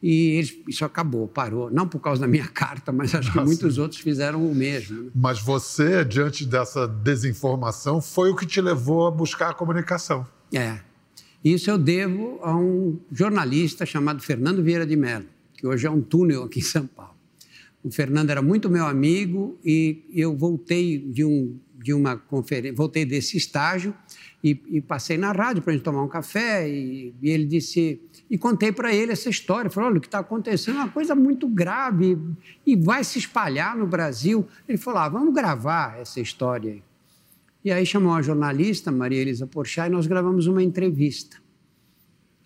E 0.02 0.38
eles, 0.38 0.56
isso 0.68 0.86
acabou, 0.86 1.28
parou. 1.28 1.72
Não 1.72 1.88
por 1.88 2.00
causa 2.00 2.22
da 2.22 2.28
minha 2.28 2.48
carta, 2.54 2.92
mas 2.92 3.16
acho 3.16 3.32
que 3.32 3.38
Nossa. 3.38 3.48
muitos 3.48 3.78
outros 3.78 4.00
fizeram 4.02 4.46
o 4.46 4.54
mesmo. 4.54 5.04
Né? 5.04 5.12
Mas 5.16 5.42
você, 5.42 6.04
diante 6.06 6.46
dessa 6.46 6.88
desinformação, 6.88 8.02
foi 8.02 8.30
o 8.30 8.36
que 8.36 8.46
te 8.46 8.62
levou 8.62 9.08
a 9.08 9.12
buscar 9.12 9.50
a 9.50 9.54
comunicação. 9.54 10.26
É. 10.54 10.80
Isso 11.44 11.70
eu 11.70 11.78
devo 11.78 12.40
a 12.42 12.56
um 12.56 13.00
jornalista 13.12 13.86
chamado 13.86 14.22
Fernando 14.22 14.64
Vieira 14.64 14.86
de 14.86 14.96
Mello, 14.96 15.26
que 15.54 15.68
hoje 15.68 15.86
é 15.86 15.92
um 15.92 16.02
túnel 16.02 16.44
aqui 16.44 16.60
em 16.60 16.64
São 16.64 16.88
Paulo. 16.88 17.14
O 17.84 17.92
Fernando 17.92 18.32
era 18.32 18.42
muito 18.42 18.68
meu 18.68 18.88
amigo 18.88 19.60
e 19.64 20.04
eu 20.12 20.36
voltei 20.36 20.98
de, 20.98 21.24
um, 21.24 21.56
de 21.76 21.94
uma 21.94 22.18
conferência, 22.18 22.76
voltei 22.76 23.06
desse 23.06 23.38
estágio 23.38 23.94
e, 24.44 24.60
e 24.70 24.82
passei 24.82 25.20
na 25.20 25.32
rádio 25.32 25.62
para 25.62 25.72
a 25.72 25.76
gente 25.76 25.84
tomar 25.84 26.02
um 26.02 26.08
café 26.08 26.68
e, 26.68 27.14
e 27.22 27.30
ele 27.30 27.46
disse 27.46 28.02
e 28.30 28.38
contei 28.38 28.72
para 28.72 28.94
ele 28.94 29.12
essa 29.12 29.30
história. 29.30 29.70
Falei, 29.70 29.90
olha, 29.90 29.98
o 29.98 30.02
que 30.02 30.08
está 30.08 30.20
acontecendo 30.20 30.80
é 30.80 30.84
uma 30.84 30.90
coisa 30.90 31.14
muito 31.14 31.48
grave 31.48 32.18
e 32.66 32.76
vai 32.76 33.04
se 33.04 33.20
espalhar 33.20 33.78
no 33.78 33.86
Brasil. 33.86 34.48
Ele 34.68 34.78
falou, 34.78 35.00
ah, 35.00 35.10
vamos 35.10 35.34
gravar 35.34 36.00
essa 36.00 36.20
história 36.20 36.74
aí. 36.74 36.84
E 37.64 37.72
aí 37.72 37.86
chamou 37.86 38.14
a 38.14 38.22
jornalista, 38.22 38.92
Maria 38.92 39.22
Elisa 39.22 39.48
Porchat, 39.48 39.88
e 39.88 39.92
nós 39.92 40.06
gravamos 40.06 40.46
uma 40.46 40.62
entrevista. 40.62 41.38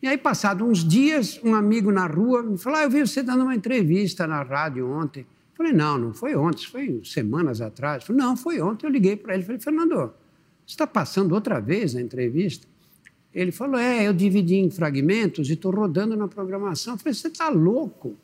E 0.01 0.07
aí, 0.07 0.17
passado 0.17 0.63
uns 0.63 0.81
dias, 0.81 1.41
um 1.43 1.53
amigo 1.53 1.91
na 1.91 2.07
rua 2.07 2.41
me 2.41 2.57
falou: 2.57 2.79
ah, 2.79 2.83
Eu 2.83 2.89
vi 2.89 3.01
você 3.01 3.21
dando 3.21 3.43
uma 3.43 3.53
entrevista 3.53 4.25
na 4.25 4.41
rádio 4.41 4.89
ontem. 4.89 5.21
Eu 5.21 5.57
falei: 5.57 5.73
Não, 5.73 5.97
não 5.97 6.13
foi 6.13 6.37
ontem, 6.37 6.65
foi 6.65 7.01
semanas 7.03 7.59
atrás. 7.59 8.03
Eu 8.03 8.07
falei: 8.07 8.21
Não, 8.21 8.37
foi 8.37 8.61
ontem. 8.61 8.87
Eu 8.87 8.91
liguei 8.91 9.17
para 9.17 9.33
ele 9.33 9.43
e 9.43 9.45
falei: 9.45 9.59
Fernando, 9.59 9.95
você 9.95 10.13
está 10.67 10.87
passando 10.87 11.35
outra 11.35 11.59
vez 11.59 11.97
a 11.97 12.01
entrevista? 12.01 12.65
Ele 13.33 13.51
falou: 13.51 13.79
É, 13.79 14.07
eu 14.07 14.13
dividi 14.13 14.55
em 14.55 14.69
fragmentos 14.69 15.49
e 15.49 15.53
estou 15.53 15.71
rodando 15.71 16.15
na 16.15 16.27
programação. 16.27 16.93
Eu 16.93 16.97
falei: 16.97 17.13
Você 17.13 17.27
está 17.27 17.49
louco? 17.49 18.15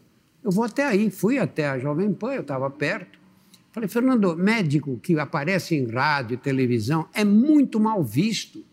Eu 0.43 0.51
vou 0.51 0.63
até 0.63 0.85
aí. 0.85 1.09
Fui 1.09 1.37
até 1.37 1.67
a 1.67 1.79
Jovem 1.79 2.13
Pan, 2.13 2.33
eu 2.33 2.41
estava 2.41 2.69
perto. 2.69 3.19
Falei: 3.71 3.89
Fernando, 3.89 4.35
médico 4.35 4.99
que 5.01 5.17
aparece 5.19 5.75
em 5.75 5.87
rádio, 5.87 6.37
televisão, 6.37 7.07
é 7.13 7.23
muito 7.23 7.79
mal 7.79 8.03
visto 8.03 8.63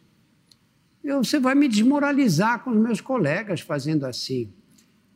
eu, 1.04 1.22
você 1.22 1.40
vai 1.40 1.54
me 1.54 1.66
desmoralizar 1.66 2.62
com 2.62 2.70
os 2.70 2.76
meus 2.76 3.00
colegas 3.00 3.60
fazendo 3.60 4.04
assim. 4.04 4.48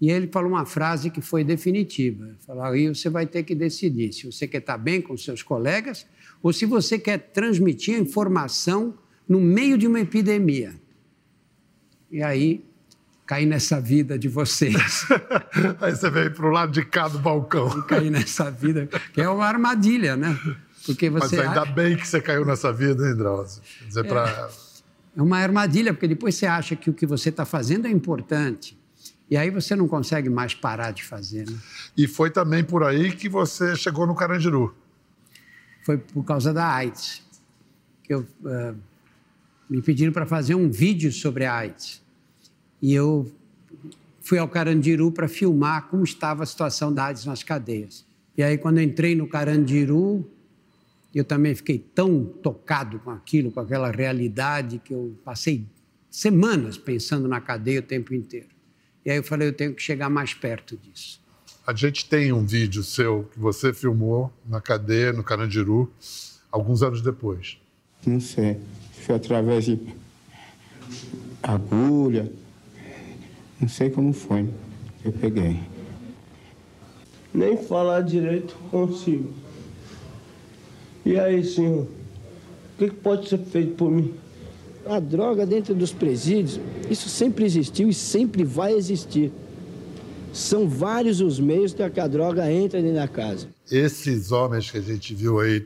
E 0.00 0.10
ele 0.10 0.26
falou 0.26 0.50
uma 0.50 0.66
frase 0.66 1.10
que 1.10 1.20
foi 1.20 1.44
definitiva. 1.44 2.36
Falou, 2.44 2.64
aí 2.64 2.88
você 2.88 3.08
vai 3.08 3.24
ter 3.24 3.44
que 3.44 3.54
decidir 3.54 4.12
se 4.12 4.26
você 4.26 4.46
quer 4.48 4.58
estar 4.58 4.76
bem 4.76 5.00
com 5.00 5.16
seus 5.16 5.42
colegas 5.42 6.06
ou 6.42 6.52
se 6.52 6.66
você 6.66 6.98
quer 6.98 7.18
transmitir 7.18 7.94
a 7.94 7.98
informação 7.98 8.94
no 9.28 9.40
meio 9.40 9.78
de 9.78 9.86
uma 9.86 10.00
epidemia. 10.00 10.74
E 12.10 12.22
aí 12.22 12.64
caí 13.26 13.44
nessa 13.44 13.80
vida 13.80 14.18
de 14.18 14.28
vocês. 14.28 15.06
aí 15.80 15.94
você 15.94 16.10
veio 16.10 16.32
para 16.32 16.46
o 16.46 16.50
lado 16.50 16.72
de 16.72 16.84
cá 16.84 17.08
do 17.08 17.18
balcão. 17.18 17.68
E 17.78 17.82
caí 17.82 18.10
nessa 18.10 18.50
vida, 18.50 18.88
que 19.12 19.20
é 19.20 19.28
uma 19.28 19.46
armadilha, 19.46 20.16
né? 20.16 20.38
Porque 20.84 21.10
você... 21.10 21.36
Mas 21.36 21.48
ainda 21.48 21.64
bem 21.64 21.96
que 21.96 22.06
você 22.06 22.20
caiu 22.20 22.44
nessa 22.44 22.72
vida, 22.72 23.08
hein, 23.08 23.16
Drauzio? 23.16 23.60
Quer 23.80 23.88
dizer, 23.88 24.06
é... 24.06 24.08
para 24.08 24.50
é 25.16 25.22
uma 25.22 25.38
armadilha, 25.38 25.94
porque 25.94 26.06
depois 26.06 26.34
você 26.34 26.44
acha 26.44 26.76
que 26.76 26.90
o 26.90 26.92
que 26.92 27.06
você 27.06 27.30
está 27.30 27.46
fazendo 27.46 27.86
é 27.86 27.90
importante. 27.90 28.78
E 29.30 29.36
aí 29.36 29.50
você 29.50 29.74
não 29.74 29.88
consegue 29.88 30.28
mais 30.28 30.54
parar 30.54 30.90
de 30.90 31.02
fazer. 31.02 31.48
Né? 31.48 31.56
E 31.96 32.06
foi 32.06 32.30
também 32.30 32.62
por 32.62 32.84
aí 32.84 33.10
que 33.10 33.26
você 33.28 33.74
chegou 33.74 34.06
no 34.06 34.14
Carandiru. 34.14 34.74
Foi 35.84 35.96
por 35.96 36.22
causa 36.22 36.52
da 36.52 36.68
AIDS. 36.68 37.22
Que 38.02 38.12
eu, 38.12 38.20
uh, 38.20 38.76
me 39.68 39.82
pediram 39.82 40.12
para 40.12 40.26
fazer 40.26 40.54
um 40.54 40.70
vídeo 40.70 41.12
sobre 41.12 41.44
a 41.44 41.54
AIDS. 41.54 42.02
E 42.80 42.92
eu 42.92 43.30
fui 44.20 44.38
ao 44.38 44.48
Carandiru 44.48 45.10
para 45.10 45.28
filmar 45.28 45.88
como 45.88 46.04
estava 46.04 46.42
a 46.42 46.46
situação 46.46 46.92
da 46.92 47.06
AIDS 47.06 47.24
nas 47.24 47.42
cadeias. 47.42 48.04
E 48.36 48.42
aí, 48.42 48.58
quando 48.58 48.78
eu 48.78 48.84
entrei 48.84 49.14
no 49.14 49.26
Carandiru, 49.26 50.28
eu 51.14 51.24
também 51.24 51.54
fiquei 51.54 51.78
tão 51.78 52.24
tocado 52.24 52.98
com 52.98 53.10
aquilo, 53.10 53.50
com 53.50 53.60
aquela 53.60 53.90
realidade, 53.90 54.80
que 54.84 54.92
eu 54.92 55.16
passei 55.24 55.64
semanas 56.10 56.76
pensando 56.76 57.26
na 57.26 57.40
cadeia 57.40 57.80
o 57.80 57.82
tempo 57.82 58.12
inteiro. 58.14 58.48
E 59.04 59.10
aí 59.10 59.16
eu 59.16 59.22
falei, 59.22 59.48
eu 59.48 59.52
tenho 59.52 59.74
que 59.74 59.82
chegar 59.82 60.10
mais 60.10 60.34
perto 60.34 60.76
disso. 60.76 61.20
A 61.66 61.72
gente 61.72 62.08
tem 62.08 62.32
um 62.32 62.44
vídeo 62.44 62.82
seu 62.82 63.24
que 63.32 63.38
você 63.38 63.72
filmou 63.72 64.32
na 64.46 64.60
cadeia, 64.60 65.12
no 65.12 65.24
Carandiru, 65.24 65.90
alguns 66.50 66.82
anos 66.82 67.00
depois. 67.00 67.58
Não 68.06 68.20
sei. 68.20 68.60
Foi 69.06 69.14
através 69.14 69.66
de 69.66 69.78
agulha. 71.40 72.28
Não 73.60 73.68
sei 73.68 73.88
como 73.88 74.12
foi. 74.12 74.50
Eu 75.04 75.12
peguei. 75.12 75.60
Nem 77.32 77.56
falar 77.56 78.00
direito 78.00 78.56
consigo. 78.68 79.32
E 81.04 81.16
aí, 81.20 81.44
senhor, 81.44 81.84
o 81.84 82.78
que 82.78 82.90
pode 82.90 83.28
ser 83.28 83.38
feito 83.38 83.76
por 83.76 83.92
mim? 83.92 84.12
A 84.84 84.98
droga 84.98 85.46
dentro 85.46 85.72
dos 85.72 85.92
presídios, 85.92 86.58
isso 86.90 87.08
sempre 87.08 87.44
existiu 87.44 87.88
e 87.88 87.94
sempre 87.94 88.42
vai 88.42 88.72
existir. 88.72 89.30
São 90.32 90.68
vários 90.68 91.20
os 91.20 91.38
meios 91.38 91.72
que 91.72 92.00
a 92.00 92.08
droga 92.08 92.50
entra 92.50 92.82
dentro 92.82 92.96
da 92.96 93.06
casa. 93.06 93.46
Esses 93.70 94.32
homens 94.32 94.68
que 94.68 94.78
a 94.78 94.82
gente 94.82 95.14
viu 95.14 95.38
aí, 95.38 95.64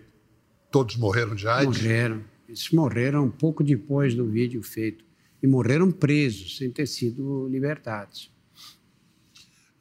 todos 0.70 0.96
morreram 0.96 1.34
de 1.34 1.48
AIDS? 1.48 1.80
Morreram. 1.80 2.29
Eles 2.50 2.68
morreram 2.72 3.30
pouco 3.30 3.62
depois 3.62 4.12
do 4.12 4.26
vídeo 4.26 4.60
feito. 4.60 5.04
E 5.40 5.46
morreram 5.46 5.88
presos, 5.88 6.56
sem 6.58 6.68
ter 6.68 6.84
sido 6.84 7.46
libertados. 7.46 8.28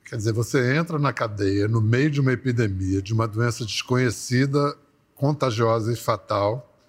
Quer 0.05 0.17
dizer, 0.17 0.33
você 0.33 0.75
entra 0.75 0.99
na 0.99 1.11
cadeia 1.11 1.67
no 1.67 1.81
meio 1.81 2.11
de 2.11 2.21
uma 2.21 2.31
epidemia, 2.31 3.01
de 3.01 3.11
uma 3.11 3.27
doença 3.27 3.65
desconhecida 3.65 4.77
contagiosa 5.15 5.91
e 5.91 5.95
fatal, 5.95 6.79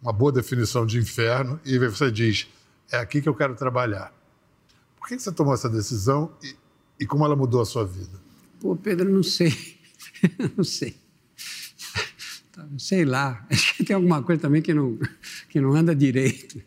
uma 0.00 0.12
boa 0.12 0.30
definição 0.30 0.86
de 0.86 0.98
inferno, 0.98 1.60
e 1.64 1.76
você 1.78 2.12
diz: 2.12 2.46
é 2.90 2.98
aqui 2.98 3.20
que 3.20 3.28
eu 3.28 3.34
quero 3.34 3.56
trabalhar. 3.56 4.14
Por 4.96 5.08
que 5.08 5.18
você 5.18 5.32
tomou 5.32 5.52
essa 5.52 5.68
decisão 5.68 6.32
e, 6.44 6.54
e 7.00 7.06
como 7.06 7.24
ela 7.24 7.34
mudou 7.34 7.60
a 7.60 7.66
sua 7.66 7.84
vida? 7.84 8.20
Pô, 8.60 8.76
Pedro, 8.76 9.10
não 9.10 9.24
sei. 9.24 9.52
não 10.56 10.62
sei. 10.62 10.96
Sei 12.78 13.04
lá. 13.04 13.46
Acho 13.50 13.76
que 13.76 13.84
tem 13.84 13.94
alguma 13.94 14.22
coisa 14.22 14.42
também 14.42 14.62
que 14.62 14.72
não, 14.74 14.98
que 15.48 15.60
não 15.60 15.74
anda 15.74 15.94
direito. 15.94 16.60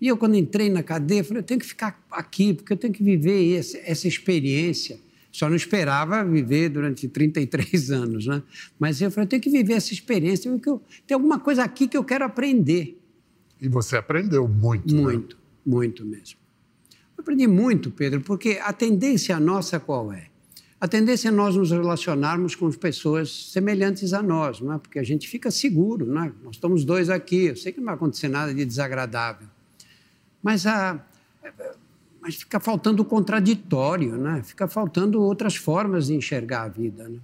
E 0.00 0.08
eu, 0.08 0.16
quando 0.16 0.36
entrei 0.36 0.70
na 0.70 0.82
cadeia, 0.82 1.22
falei: 1.22 1.40
eu 1.40 1.46
tenho 1.46 1.60
que 1.60 1.66
ficar 1.66 2.02
aqui, 2.10 2.54
porque 2.54 2.72
eu 2.72 2.76
tenho 2.76 2.92
que 2.92 3.02
viver 3.02 3.56
essa, 3.56 3.78
essa 3.84 4.08
experiência. 4.08 4.98
Só 5.30 5.48
não 5.48 5.54
esperava 5.54 6.24
viver 6.24 6.70
durante 6.70 7.06
33 7.06 7.90
anos, 7.92 8.26
né? 8.26 8.42
Mas 8.78 9.00
eu 9.00 9.10
falei, 9.10 9.26
eu 9.26 9.28
tenho 9.28 9.42
que 9.42 9.50
viver 9.50 9.74
essa 9.74 9.92
experiência, 9.92 10.48
eu, 10.48 10.82
tem 11.06 11.14
alguma 11.14 11.38
coisa 11.38 11.62
aqui 11.62 11.86
que 11.86 11.96
eu 11.96 12.02
quero 12.02 12.24
aprender. 12.24 12.98
E 13.60 13.68
você 13.68 13.96
aprendeu 13.96 14.48
muito, 14.48 14.94
Muito, 14.94 15.36
né? 15.36 15.42
muito 15.64 16.04
mesmo. 16.04 16.38
Eu 17.16 17.22
aprendi 17.22 17.46
muito, 17.46 17.90
Pedro, 17.90 18.22
porque 18.22 18.58
a 18.62 18.72
tendência 18.72 19.38
nossa 19.38 19.78
qual 19.78 20.12
é? 20.12 20.29
A 20.80 20.88
tendência 20.88 21.28
é 21.28 21.30
nós 21.30 21.56
nos 21.56 21.70
relacionarmos 21.70 22.54
com 22.54 22.70
pessoas 22.70 23.52
semelhantes 23.52 24.14
a 24.14 24.22
nós, 24.22 24.60
não 24.60 24.72
é? 24.72 24.78
Porque 24.78 24.98
a 24.98 25.02
gente 25.02 25.28
fica 25.28 25.50
seguro, 25.50 26.06
não 26.06 26.24
é? 26.24 26.32
Nós 26.42 26.56
estamos 26.56 26.84
dois 26.84 27.10
aqui, 27.10 27.46
eu 27.46 27.56
sei 27.56 27.70
que 27.70 27.80
não 27.80 27.86
vai 27.86 27.94
acontecer 27.96 28.28
nada 28.28 28.54
de 28.54 28.64
desagradável. 28.64 29.46
Mas 30.42 30.66
a, 30.66 31.04
mas 32.20 32.36
fica 32.36 32.60
faltando 32.60 33.02
o 33.02 33.04
contraditório, 33.04 34.16
né? 34.16 34.42
fica 34.42 34.68
faltando 34.68 35.20
outras 35.22 35.56
formas 35.56 36.06
de 36.06 36.14
enxergar 36.14 36.62
a 36.62 36.68
vida. 36.68 37.08
Né? 37.08 37.18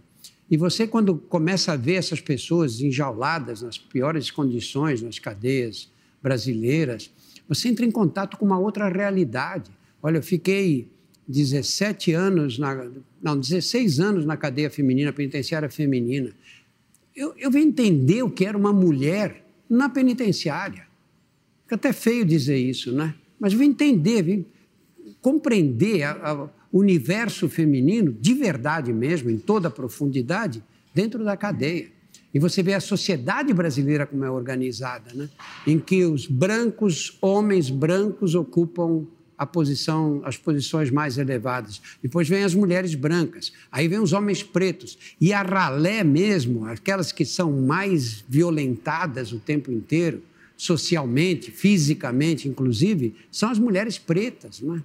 E 0.50 0.56
você, 0.56 0.86
quando 0.86 1.16
começa 1.16 1.72
a 1.72 1.76
ver 1.76 1.94
essas 1.94 2.20
pessoas 2.20 2.80
enjauladas 2.80 3.62
nas 3.62 3.76
piores 3.76 4.30
condições, 4.30 5.02
nas 5.02 5.18
cadeias 5.18 5.90
brasileiras, 6.22 7.10
você 7.48 7.68
entra 7.68 7.84
em 7.84 7.90
contato 7.90 8.36
com 8.36 8.44
uma 8.44 8.58
outra 8.58 8.88
realidade. 8.88 9.70
Olha, 10.02 10.18
eu 10.18 10.22
fiquei 10.22 10.90
17 11.28 12.12
anos, 12.12 12.58
na, 12.58 12.88
não, 13.22 13.38
16 13.38 14.00
anos 14.00 14.24
na 14.24 14.36
cadeia 14.36 14.70
feminina, 14.70 15.12
penitenciária 15.12 15.68
feminina. 15.68 16.30
Eu, 17.14 17.34
eu 17.36 17.50
vim 17.50 17.62
entender 17.62 18.22
o 18.22 18.30
que 18.30 18.44
era 18.44 18.56
uma 18.56 18.72
mulher 18.72 19.44
na 19.68 19.88
penitenciária. 19.88 20.86
Fica 21.64 21.74
até 21.74 21.92
feio 21.92 22.24
dizer 22.24 22.58
isso, 22.58 22.92
né? 22.92 23.14
Mas 23.40 23.52
vim 23.52 23.66
entender, 23.66 24.22
vim 24.22 24.46
compreender 25.20 26.04
o 26.72 26.78
universo 26.78 27.48
feminino 27.48 28.12
de 28.12 28.34
verdade 28.34 28.92
mesmo, 28.92 29.30
em 29.30 29.38
toda 29.38 29.68
a 29.68 29.70
profundidade, 29.70 30.62
dentro 30.94 31.24
da 31.24 31.36
cadeia. 31.36 31.88
E 32.32 32.38
você 32.38 32.62
vê 32.62 32.74
a 32.74 32.80
sociedade 32.80 33.52
brasileira 33.52 34.06
como 34.06 34.24
é 34.24 34.30
organizada, 34.30 35.12
né? 35.14 35.28
em 35.66 35.78
que 35.78 36.04
os 36.04 36.26
brancos, 36.26 37.16
homens 37.20 37.70
brancos, 37.70 38.34
ocupam 38.34 39.06
posição, 39.44 40.22
as 40.24 40.36
posições 40.36 40.90
mais 40.90 41.18
elevadas. 41.18 41.82
Depois 42.02 42.28
vem 42.28 42.44
as 42.44 42.54
mulheres 42.54 42.94
brancas, 42.94 43.52
aí 43.70 43.88
vem 43.88 43.98
os 43.98 44.12
homens 44.12 44.42
pretos. 44.42 44.96
E 45.20 45.32
a 45.32 45.42
ralé 45.42 46.04
mesmo, 46.04 46.64
aquelas 46.64 47.12
que 47.12 47.24
são 47.24 47.52
mais 47.52 48.24
violentadas 48.28 49.32
o 49.32 49.38
tempo 49.38 49.70
inteiro, 49.72 50.22
socialmente, 50.56 51.50
fisicamente, 51.50 52.48
inclusive, 52.48 53.14
são 53.30 53.50
as 53.50 53.58
mulheres 53.58 53.98
pretas. 53.98 54.60
Né? 54.60 54.82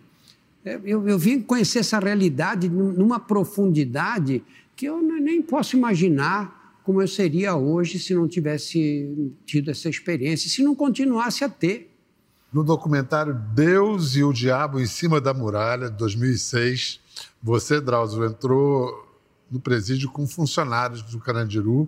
Eu, 0.83 1.07
eu 1.07 1.17
vim 1.17 1.39
conhecer 1.39 1.79
essa 1.79 1.99
realidade 1.99 2.67
numa 2.67 3.19
profundidade 3.19 4.43
que 4.75 4.85
eu 4.85 5.01
nem 5.01 5.41
posso 5.41 5.77
imaginar 5.77 6.59
como 6.83 7.01
eu 7.01 7.07
seria 7.07 7.55
hoje 7.55 7.99
se 7.99 8.13
não 8.13 8.27
tivesse 8.27 9.31
tido 9.45 9.69
essa 9.69 9.87
experiência, 9.87 10.49
se 10.49 10.63
não 10.63 10.75
continuasse 10.75 11.43
a 11.43 11.49
ter. 11.49 11.90
No 12.51 12.65
documentário 12.65 13.33
Deus 13.33 14.17
e 14.17 14.23
o 14.25 14.33
Diabo 14.33 14.77
em 14.77 14.85
Cima 14.85 15.21
da 15.21 15.33
Muralha, 15.33 15.89
de 15.89 15.95
2006, 15.95 16.99
você, 17.41 17.79
Drauzio, 17.79 18.25
entrou 18.25 19.07
no 19.49 19.57
presídio 19.57 20.11
com 20.11 20.27
funcionários 20.27 21.01
do 21.01 21.17
Carandiru 21.17 21.87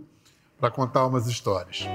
para 0.58 0.71
contar 0.71 1.06
umas 1.06 1.28
histórias. 1.28 1.86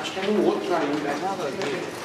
Acho 0.00 0.12
que 0.12 0.18
é 0.18 0.30
um 0.30 0.44
outro 0.44 0.74
ainda, 0.74 1.16
nada. 1.16 1.99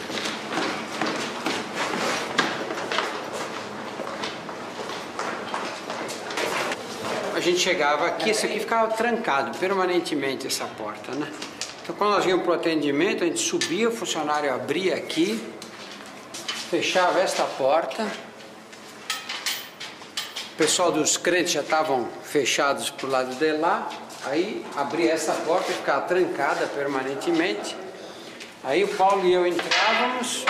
Gente 7.45 7.60
chegava 7.60 8.08
aqui, 8.08 8.31
isso 8.31 8.45
aqui 8.45 8.60
ficava 8.60 8.91
trancado 8.93 9.55
permanentemente, 9.60 10.47
essa 10.47 10.65
porta, 10.65 11.12
né? 11.13 11.31
Então, 11.84 11.95
quando 11.95 12.12
nós 12.12 12.25
íamos 12.25 12.43
para 12.43 12.53
o 12.53 12.55
atendimento, 12.55 13.23
a 13.23 13.27
gente 13.27 13.39
subia, 13.39 13.88
o 13.88 13.91
funcionário 13.91 14.51
abria 14.51 14.95
aqui, 14.95 15.39
fechava 16.71 17.19
esta 17.19 17.43
porta. 17.43 18.03
O 20.53 20.58
pessoal 20.58 20.91
dos 20.91 21.17
crentes 21.17 21.53
já 21.53 21.62
estavam 21.62 22.10
fechados 22.23 22.89
para 22.89 23.05
o 23.05 23.10
lado 23.12 23.36
de 23.36 23.51
lá. 23.51 23.89
Aí 24.25 24.65
abria 24.75 25.12
essa 25.12 25.34
porta 25.34 25.71
e 25.71 25.75
ficava 25.75 26.01
trancada 26.01 26.65
permanentemente. 26.67 27.75
Aí 28.63 28.84
o 28.84 28.88
Paulo 28.88 29.23
e 29.23 29.34
eu 29.34 29.45
entrávamos 29.45 30.43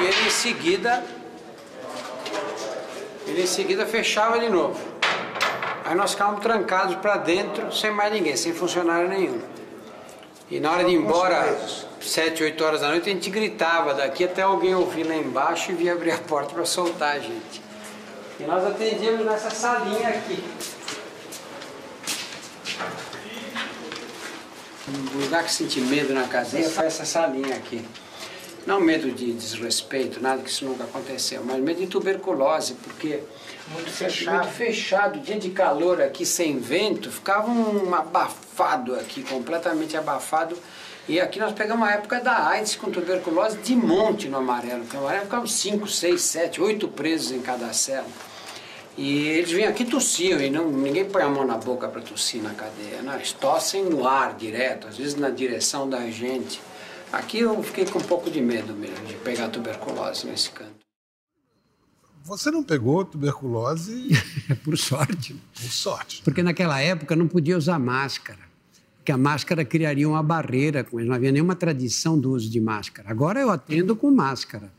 e 0.00 0.04
ele 0.04 0.26
em 0.26 0.30
seguida 0.30 1.04
ele 3.28 3.42
em 3.42 3.46
seguida 3.46 3.86
fechava 3.86 4.40
de 4.40 4.48
novo. 4.48 4.89
Aí 5.90 5.96
nós 5.96 6.12
ficávamos 6.12 6.40
trancados 6.40 6.94
para 6.94 7.16
dentro 7.16 7.74
sem 7.74 7.90
mais 7.90 8.12
ninguém, 8.12 8.36
sem 8.36 8.54
funcionário 8.54 9.08
nenhum. 9.08 9.40
E 10.48 10.60
na 10.60 10.70
hora 10.70 10.84
de 10.84 10.92
ir 10.92 10.94
embora, 10.94 11.58
sete, 12.00 12.44
oito 12.44 12.62
horas 12.64 12.82
da 12.82 12.90
noite, 12.90 13.10
a 13.10 13.12
gente 13.12 13.28
gritava 13.28 13.92
daqui 13.92 14.22
até 14.22 14.42
alguém 14.42 14.72
ouvir 14.72 15.02
lá 15.02 15.16
embaixo 15.16 15.72
e 15.72 15.74
vir 15.74 15.90
abrir 15.90 16.12
a 16.12 16.18
porta 16.18 16.54
para 16.54 16.64
soltar 16.64 17.16
a 17.16 17.18
gente. 17.18 17.60
E 18.38 18.44
nós 18.44 18.64
atendíamos 18.64 19.26
nessa 19.26 19.50
salinha 19.50 20.10
aqui. 20.10 20.44
Um 24.88 25.22
lugar 25.24 25.42
que 25.42 25.52
senti 25.52 25.80
medo 25.80 26.14
na 26.14 26.28
casinha 26.28 26.70
foi 26.70 26.86
essa 26.86 27.04
salinha 27.04 27.56
aqui. 27.56 27.84
Não 28.64 28.80
medo 28.80 29.10
de 29.10 29.32
desrespeito, 29.32 30.22
nada 30.22 30.40
que 30.40 30.50
isso 30.50 30.64
nunca 30.64 30.84
aconteceu, 30.84 31.42
mas 31.44 31.58
medo 31.58 31.80
de 31.80 31.88
tuberculose, 31.88 32.74
porque 32.74 33.24
muito 33.70 33.90
fechado, 33.90 34.36
muito 34.38 34.52
fechado, 34.52 35.20
dia 35.20 35.38
de 35.38 35.50
calor 35.50 36.00
aqui 36.02 36.26
sem 36.26 36.58
vento, 36.58 37.10
ficava 37.10 37.50
um 37.50 37.94
abafado 37.94 38.94
aqui, 38.96 39.22
completamente 39.22 39.96
abafado. 39.96 40.56
E 41.08 41.18
aqui 41.20 41.38
nós 41.38 41.52
pegamos 41.52 41.88
a 41.88 41.92
época 41.92 42.20
da 42.20 42.46
AIDS 42.48 42.76
com 42.76 42.90
tuberculose 42.90 43.58
de 43.58 43.74
monte 43.74 44.28
no 44.28 44.38
amarelo. 44.38 44.84
No 44.92 44.98
amarelo 45.00 45.24
ficavam 45.24 45.46
5, 45.46 45.88
6, 45.88 46.20
7, 46.20 46.60
8 46.60 46.88
presos 46.88 47.32
em 47.32 47.40
cada 47.40 47.72
cela. 47.72 48.06
E 48.96 49.28
eles 49.28 49.50
vinham 49.50 49.70
aqui 49.70 49.84
tossiam 49.84 50.40
e 50.40 50.50
não, 50.50 50.70
ninguém 50.70 51.04
põe 51.04 51.22
a 51.22 51.28
mão 51.28 51.46
na 51.46 51.56
boca 51.56 51.88
para 51.88 52.00
tossir 52.00 52.42
na 52.42 52.50
cadeia. 52.50 53.02
Não, 53.02 53.14
eles 53.14 53.32
tossem 53.32 53.84
no 53.84 54.06
ar 54.06 54.34
direto, 54.34 54.88
às 54.88 54.98
vezes 54.98 55.14
na 55.14 55.30
direção 55.30 55.88
da 55.88 56.10
gente. 56.10 56.60
Aqui 57.12 57.40
eu 57.40 57.60
fiquei 57.62 57.86
com 57.86 57.98
um 57.98 58.02
pouco 58.02 58.30
de 58.30 58.40
medo 58.40 58.72
mesmo 58.74 59.04
de 59.06 59.14
pegar 59.14 59.48
tuberculose 59.48 60.26
nesse 60.26 60.50
canto. 60.50 60.89
Você 62.24 62.50
não 62.50 62.62
pegou 62.62 63.04
tuberculose? 63.04 64.10
Por 64.62 64.76
sorte. 64.76 65.34
Por 65.54 65.70
sorte. 65.70 66.22
Porque 66.22 66.42
naquela 66.42 66.80
época 66.80 67.16
não 67.16 67.26
podia 67.26 67.56
usar 67.56 67.78
máscara. 67.78 68.50
Porque 68.96 69.12
a 69.12 69.16
máscara 69.16 69.64
criaria 69.64 70.08
uma 70.08 70.22
barreira 70.22 70.84
com 70.84 70.98
eles. 70.98 71.08
Não 71.08 71.16
havia 71.16 71.32
nenhuma 71.32 71.56
tradição 71.56 72.18
do 72.18 72.32
uso 72.32 72.50
de 72.50 72.60
máscara. 72.60 73.10
Agora 73.10 73.40
eu 73.40 73.50
atendo 73.50 73.96
com 73.96 74.10
máscara. 74.10 74.70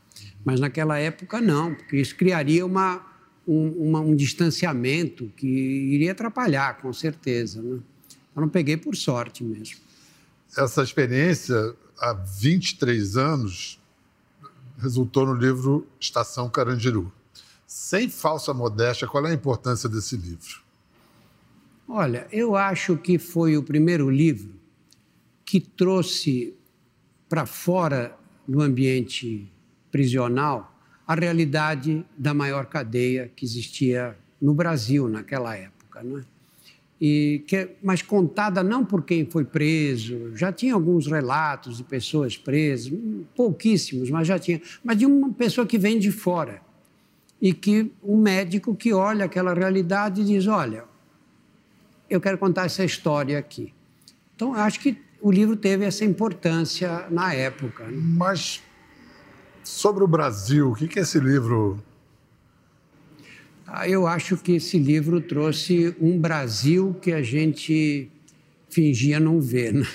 Mas 0.44 0.60
naquela 0.60 0.98
época 0.98 1.40
não, 1.40 1.74
porque 1.74 1.96
isso 1.96 2.16
criaria 2.16 2.64
uma, 2.64 3.04
um, 3.46 3.68
uma, 3.88 4.00
um 4.00 4.14
distanciamento 4.14 5.30
que 5.36 5.46
iria 5.46 6.12
atrapalhar, 6.12 6.78
com 6.78 6.92
certeza. 6.92 7.60
Né? 7.60 7.80
Eu 8.34 8.42
não 8.42 8.48
peguei 8.48 8.76
por 8.76 8.96
sorte 8.96 9.44
mesmo. 9.44 9.76
Essa 10.56 10.82
experiência, 10.82 11.74
há 11.98 12.12
23 12.12 13.16
anos, 13.16 13.80
resultou 14.78 15.26
no 15.26 15.34
livro 15.34 15.86
Estação 16.00 16.48
Carandiru. 16.48 17.12
Sem 17.74 18.06
falsa 18.06 18.52
modéstia, 18.52 19.08
qual 19.08 19.26
é 19.26 19.30
a 19.30 19.34
importância 19.34 19.88
desse 19.88 20.14
livro? 20.14 20.60
Olha, 21.88 22.28
eu 22.30 22.54
acho 22.54 22.98
que 22.98 23.18
foi 23.18 23.56
o 23.56 23.62
primeiro 23.62 24.10
livro 24.10 24.52
que 25.42 25.58
trouxe 25.58 26.54
para 27.30 27.46
fora 27.46 28.14
do 28.46 28.60
ambiente 28.60 29.50
prisional 29.90 30.76
a 31.08 31.14
realidade 31.14 32.04
da 32.14 32.34
maior 32.34 32.66
cadeia 32.66 33.32
que 33.34 33.42
existia 33.46 34.18
no 34.38 34.52
Brasil 34.52 35.08
naquela 35.08 35.56
época, 35.56 36.02
não 36.02 36.18
é? 36.18 36.24
E 37.00 37.42
que, 37.46 37.70
mas 37.82 38.02
contada 38.02 38.62
não 38.62 38.84
por 38.84 39.02
quem 39.02 39.24
foi 39.24 39.46
preso, 39.46 40.36
já 40.36 40.52
tinha 40.52 40.74
alguns 40.74 41.06
relatos 41.06 41.78
de 41.78 41.84
pessoas 41.84 42.36
presas, 42.36 42.92
pouquíssimos, 43.34 44.10
mas 44.10 44.28
já 44.28 44.38
tinha, 44.38 44.60
mas 44.84 44.98
de 44.98 45.06
uma 45.06 45.32
pessoa 45.32 45.66
que 45.66 45.78
vem 45.78 45.98
de 45.98 46.12
fora 46.12 46.60
e 47.42 47.52
que 47.52 47.92
um 48.00 48.16
médico 48.16 48.72
que 48.72 48.92
olha 48.92 49.24
aquela 49.24 49.52
realidade 49.52 50.20
e 50.20 50.24
diz, 50.24 50.46
olha, 50.46 50.84
eu 52.08 52.20
quero 52.20 52.38
contar 52.38 52.66
essa 52.66 52.84
história 52.84 53.36
aqui. 53.36 53.74
Então, 54.36 54.54
acho 54.54 54.78
que 54.78 54.96
o 55.20 55.32
livro 55.32 55.56
teve 55.56 55.84
essa 55.84 56.04
importância 56.04 57.08
na 57.10 57.34
época. 57.34 57.84
Né? 57.84 57.98
Mas 58.00 58.62
sobre 59.64 60.04
o 60.04 60.06
Brasil, 60.06 60.70
o 60.70 60.74
que, 60.76 60.86
que 60.86 61.00
esse 61.00 61.18
livro 61.18 61.82
ah, 63.66 63.88
eu 63.88 64.06
acho 64.06 64.36
que 64.36 64.52
esse 64.52 64.78
livro 64.78 65.20
trouxe 65.20 65.96
um 65.98 66.18
Brasil 66.18 66.94
que 67.00 67.10
a 67.10 67.22
gente 67.22 68.10
fingia 68.68 69.18
não 69.18 69.40
ver. 69.40 69.72
Né? 69.72 69.86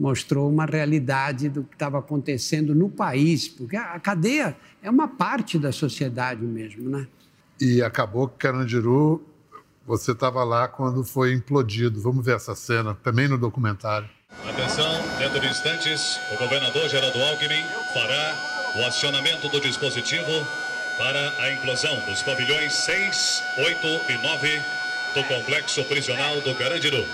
Mostrou 0.00 0.48
uma 0.48 0.64
realidade 0.64 1.50
do 1.50 1.62
que 1.62 1.74
estava 1.74 1.98
acontecendo 1.98 2.74
no 2.74 2.88
país, 2.88 3.48
porque 3.48 3.76
a 3.76 4.00
cadeia 4.00 4.56
é 4.82 4.88
uma 4.88 5.06
parte 5.06 5.58
da 5.58 5.70
sociedade 5.70 6.42
mesmo. 6.42 6.88
Né? 6.88 7.06
E 7.60 7.82
acabou 7.82 8.26
que 8.26 8.38
Carandiru, 8.38 9.22
você 9.86 10.12
estava 10.12 10.42
lá 10.42 10.66
quando 10.66 11.04
foi 11.04 11.34
implodido. 11.34 12.00
Vamos 12.00 12.24
ver 12.24 12.36
essa 12.36 12.54
cena, 12.54 12.94
também 12.94 13.28
no 13.28 13.36
documentário. 13.36 14.08
Atenção, 14.48 14.90
dentro 15.18 15.38
de 15.38 15.48
instantes, 15.48 16.18
o 16.32 16.38
governador 16.38 16.88
Geraldo 16.88 17.18
Alckmin 17.22 17.62
fará 17.92 18.34
o 18.76 18.86
acionamento 18.86 19.48
do 19.48 19.60
dispositivo 19.60 20.30
para 20.96 21.42
a 21.42 21.52
implosão 21.52 21.94
dos 22.06 22.22
pavilhões 22.22 22.72
6, 22.72 23.42
8 23.58 23.86
e 24.08 24.22
9 24.22 24.62
do 25.14 25.24
complexo 25.24 25.84
prisional 25.84 26.40
do 26.42 26.54
Carandiru. 26.54 27.04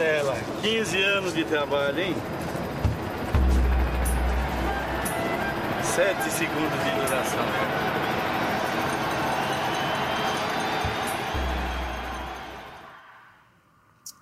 Varela. 0.00 0.34
15 0.62 1.02
anos 1.02 1.34
de 1.34 1.44
trabalho, 1.44 2.00
hein? 2.00 2.16
7 5.94 6.30
segundos 6.30 6.84
de 6.84 6.90
duração. 6.94 7.44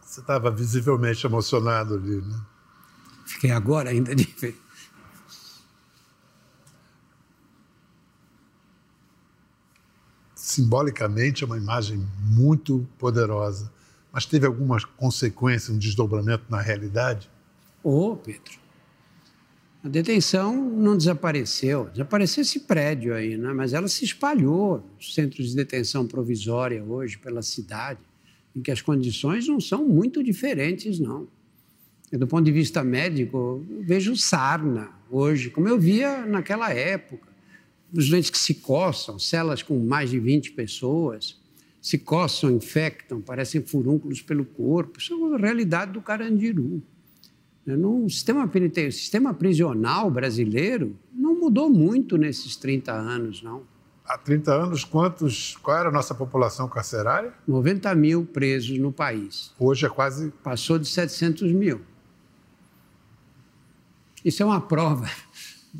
Você 0.03 0.21
estava 0.21 0.51
visivelmente 0.51 1.25
emocionado 1.25 1.95
ali, 1.95 2.23
né? 2.23 2.41
Fiquei 3.25 3.53
agora 3.53 3.91
ainda 3.91 4.17
de 4.17 4.25
ver. 4.25 4.61
Simbolicamente 10.35 11.45
é 11.45 11.47
uma 11.47 11.57
imagem 11.57 12.05
muito 12.19 12.85
poderosa, 12.99 13.71
mas 14.13 14.27
teve 14.27 14.47
alguma 14.47 14.79
consequência, 14.97 15.73
um 15.73 15.79
desdobramento 15.79 16.45
na 16.49 16.61
realidade? 16.61 17.31
Ô, 17.83 18.13
oh, 18.13 18.17
Pedro, 18.17 18.59
a 19.83 19.89
detenção 19.89 20.55
não 20.55 20.97
desapareceu. 20.97 21.89
Desapareceu 21.91 22.43
esse 22.43 22.61
prédio 22.61 23.15
aí, 23.15 23.37
né? 23.37 23.53
mas 23.53 23.73
ela 23.73 23.87
se 23.87 24.05
espalhou. 24.05 24.85
Centros 25.01 25.51
de 25.51 25.57
detenção 25.57 26.07
provisória 26.07 26.83
hoje 26.83 27.17
pela 27.17 27.43
cidade, 27.43 28.01
em 28.55 28.61
que 28.61 28.71
as 28.71 28.83
condições 28.83 29.47
não 29.47 29.61
são 29.61 29.87
muito 29.87 30.23
diferentes, 30.23 30.99
não. 30.99 31.29
do 32.11 32.27
ponto 32.27 32.45
de 32.45 32.51
vista 32.51 32.83
médico, 32.83 33.65
vejo 33.81 34.17
sarna 34.17 34.91
hoje, 35.11 35.49
como 35.49 35.69
eu 35.69 35.79
via 35.79 36.27
naquela 36.27 36.73
época. 36.73 37.29
Os 37.93 38.11
doentes 38.11 38.31
que 38.31 38.39
se 38.39 38.55
coçam, 38.55 39.19
celas 39.19 39.63
com 39.63 39.79
mais 39.79 40.11
de 40.11 40.19
20 40.19 40.53
pessoas, 40.53 41.38
se 41.89 41.97
coçam, 41.97 42.51
infectam, 42.51 43.19
parecem 43.19 43.63
furúnculos 43.63 44.21
pelo 44.21 44.45
corpo. 44.45 44.99
Isso 44.99 45.15
é 45.15 45.35
a 45.35 45.39
realidade 45.39 45.93
do 45.93 46.03
Carandiru. 46.03 46.83
No 47.65 48.07
sistema 48.11 48.47
penitenciário, 48.47 48.93
sistema 48.93 49.33
prisional 49.33 50.11
brasileiro 50.11 50.95
não 51.11 51.41
mudou 51.41 51.71
muito 51.71 52.19
nesses 52.19 52.57
30 52.57 52.93
anos, 52.93 53.43
não. 53.43 53.63
Há 54.05 54.19
30 54.19 54.53
anos, 54.53 54.85
quantos, 54.85 55.57
qual 55.63 55.79
era 55.79 55.89
a 55.89 55.93
nossa 55.93 56.15
população 56.15 56.69
carcerária? 56.69 57.33
90 57.47 57.95
mil 57.95 58.27
presos 58.27 58.79
no 58.79 58.93
país. 58.93 59.55
Hoje 59.59 59.87
é 59.87 59.89
quase... 59.89 60.31
Passou 60.45 60.79
de 60.79 60.89
700 60.89 61.51
mil. 61.53 61.81
Isso 64.23 64.43
é 64.43 64.47
uma 64.47 64.61
prova. 64.61 65.09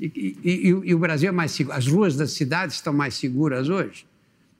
E, 0.01 0.39
e, 0.43 0.69
e 0.69 0.95
o 0.95 0.99
Brasil 0.99 1.29
é 1.29 1.33
mais 1.33 1.51
seguro. 1.51 1.77
As 1.77 1.87
ruas 1.87 2.17
das 2.17 2.31
cidades 2.31 2.77
estão 2.77 2.95
mais 2.95 3.15
seguras 3.15 3.69
hoje? 3.69 4.08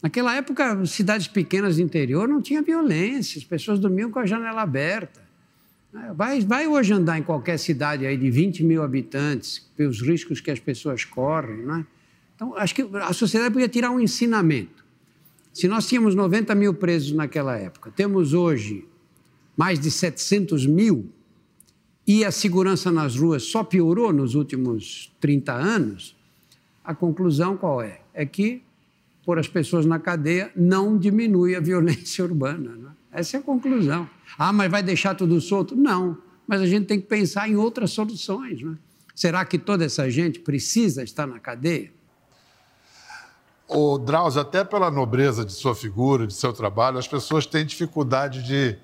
Naquela 0.03 0.37
época, 0.37 0.85
cidades 0.87 1.27
pequenas 1.27 1.77
do 1.77 1.83
interior 1.83 2.29
não 2.29 2.41
tinha 2.41 2.63
violência, 2.63 3.39
as 3.39 3.45
pessoas 3.45 3.81
dormiam 3.81 4.11
com 4.11 4.19
a 4.19 4.27
janela 4.27 4.63
aberta. 4.63 5.21
Vai, 6.15 6.41
vai 6.41 6.67
hoje 6.67 6.93
andar 6.93 7.19
em 7.19 7.23
qualquer 7.23 7.59
cidade 7.59 8.07
aí 8.07 8.17
de 8.17 8.31
20 8.31 8.63
mil 8.63 8.83
habitantes, 8.83 9.67
pelos 9.77 10.01
riscos 10.01 10.41
que 10.41 10.51
as 10.51 10.61
pessoas 10.61 11.05
correm, 11.05 11.65
é? 11.81 11.85
Então, 12.37 12.55
acho 12.57 12.73
que 12.75 12.83
a 12.83 13.13
sociedade 13.13 13.53
podia 13.53 13.69
tirar 13.69 13.91
um 13.91 13.99
ensinamento. 13.99 14.85
Se 15.53 15.67
nós 15.67 15.89
tínhamos 15.89 16.15
90 16.15 16.55
mil 16.55 16.73
presos 16.73 17.11
naquela 17.11 17.57
época, 17.57 17.91
temos 17.91 18.33
hoje 18.33 18.87
mais 19.57 19.81
de 19.81 19.91
700 19.91 20.65
mil, 20.67 21.11
e 22.07 22.25
a 22.25 22.31
segurança 22.31 22.93
nas 22.93 23.17
ruas 23.17 23.43
só 23.43 23.65
piorou 23.65 24.13
nos 24.13 24.37
últimos 24.37 25.13
30 25.21 25.53
anos, 25.53 26.17
a 26.85 26.95
conclusão 26.95 27.57
qual 27.57 27.83
é? 27.83 28.01
É 28.15 28.25
que 28.25 28.63
pôr 29.29 29.39
as 29.39 29.47
pessoas 29.47 29.85
na 29.85 29.99
cadeia 29.99 30.51
não 30.57 30.97
diminui 30.97 31.55
a 31.55 31.61
violência 31.61 32.25
urbana. 32.25 32.75
Não 32.75 32.89
é? 32.89 33.21
Essa 33.21 33.37
é 33.37 33.41
a 33.41 33.43
conclusão. 33.43 34.09
Ah, 34.39 34.55
mas 34.55 34.71
vai 34.71 34.83
deixar 34.83 35.15
tudo 35.15 35.39
solto? 35.39 35.77
Não, 35.77 36.17
mas 36.47 36.63
a 36.63 36.67
gente 36.67 36.87
tem 36.87 36.99
que 36.99 37.07
pensar 37.07 37.47
em 37.47 37.55
outras 37.55 37.91
soluções. 37.91 38.63
Né? 38.63 38.79
Será 39.15 39.45
que 39.45 39.59
toda 39.59 39.85
essa 39.85 40.11
gente 40.11 40.41
precisa 40.41 41.03
estar 41.03 41.27
na 41.27 41.39
cadeia? 41.39 41.93
O 43.69 43.99
Drauzio, 43.99 44.41
até 44.41 44.65
pela 44.65 44.91
nobreza 44.91 45.45
de 45.45 45.53
sua 45.53 45.75
figura, 45.75 46.27
de 46.27 46.33
seu 46.33 46.55
trabalho, 46.55 46.97
as 46.97 47.07
pessoas 47.07 47.45
têm 47.45 47.67
dificuldade 47.67 48.43
de. 48.43 48.79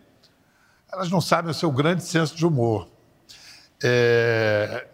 Elas 0.92 1.10
não 1.10 1.22
sabem 1.22 1.52
o 1.52 1.54
seu 1.54 1.72
grande 1.72 2.04
senso 2.04 2.36
de 2.36 2.44
humor. 2.44 2.86
É... 3.82 4.88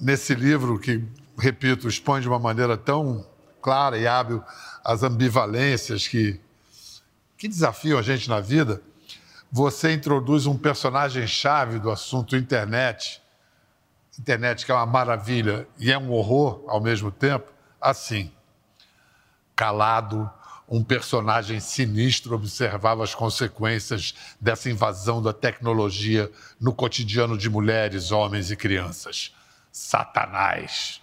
Nesse 0.00 0.34
livro, 0.34 0.78
que, 0.78 1.04
repito, 1.38 1.86
expõe 1.86 2.22
de 2.22 2.28
uma 2.28 2.38
maneira 2.38 2.74
tão 2.74 3.26
clara 3.60 3.98
e 3.98 4.06
hábil 4.06 4.42
as 4.88 5.02
ambivalências 5.02 6.08
que 6.08 6.40
que 7.36 7.46
desafiam 7.46 7.98
a 7.98 8.02
gente 8.02 8.28
na 8.28 8.40
vida, 8.40 8.82
você 9.52 9.92
introduz 9.92 10.46
um 10.46 10.56
personagem-chave 10.56 11.78
do 11.78 11.90
assunto 11.90 12.34
internet, 12.34 13.22
internet 14.18 14.66
que 14.66 14.72
é 14.72 14.74
uma 14.74 14.86
maravilha 14.86 15.68
e 15.78 15.92
é 15.92 15.98
um 15.98 16.10
horror 16.10 16.64
ao 16.66 16.80
mesmo 16.80 17.12
tempo, 17.12 17.46
assim. 17.80 18.32
Calado, 19.54 20.28
um 20.66 20.82
personagem 20.82 21.60
sinistro 21.60 22.34
observava 22.34 23.04
as 23.04 23.14
consequências 23.14 24.14
dessa 24.40 24.68
invasão 24.68 25.22
da 25.22 25.32
tecnologia 25.32 26.30
no 26.58 26.74
cotidiano 26.74 27.38
de 27.38 27.48
mulheres, 27.48 28.10
homens 28.10 28.50
e 28.50 28.56
crianças. 28.56 29.32
Satanás 29.70 31.00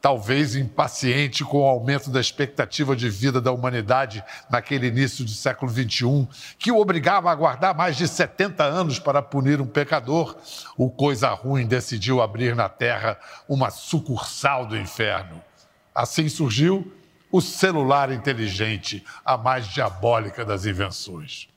talvez 0.00 0.54
impaciente 0.54 1.44
com 1.44 1.62
o 1.62 1.66
aumento 1.66 2.10
da 2.10 2.20
expectativa 2.20 2.94
de 2.94 3.08
vida 3.08 3.40
da 3.40 3.50
humanidade 3.50 4.22
naquele 4.48 4.86
início 4.86 5.24
do 5.24 5.30
século 5.30 5.70
XXI, 5.70 6.28
que 6.58 6.70
o 6.70 6.78
obrigava 6.78 7.28
a 7.28 7.32
aguardar 7.32 7.76
mais 7.76 7.96
de 7.96 8.06
70 8.06 8.62
anos 8.62 8.98
para 8.98 9.22
punir 9.22 9.60
um 9.60 9.66
pecador, 9.66 10.36
o 10.76 10.88
coisa 10.90 11.30
ruim 11.30 11.66
decidiu 11.66 12.22
abrir 12.22 12.54
na 12.54 12.68
Terra 12.68 13.18
uma 13.48 13.70
sucursal 13.70 14.66
do 14.66 14.76
inferno. 14.76 15.42
Assim 15.94 16.28
surgiu 16.28 16.92
o 17.30 17.40
celular 17.40 18.12
inteligente, 18.12 19.04
a 19.24 19.36
mais 19.36 19.66
diabólica 19.66 20.44
das 20.44 20.64
invenções. 20.64 21.48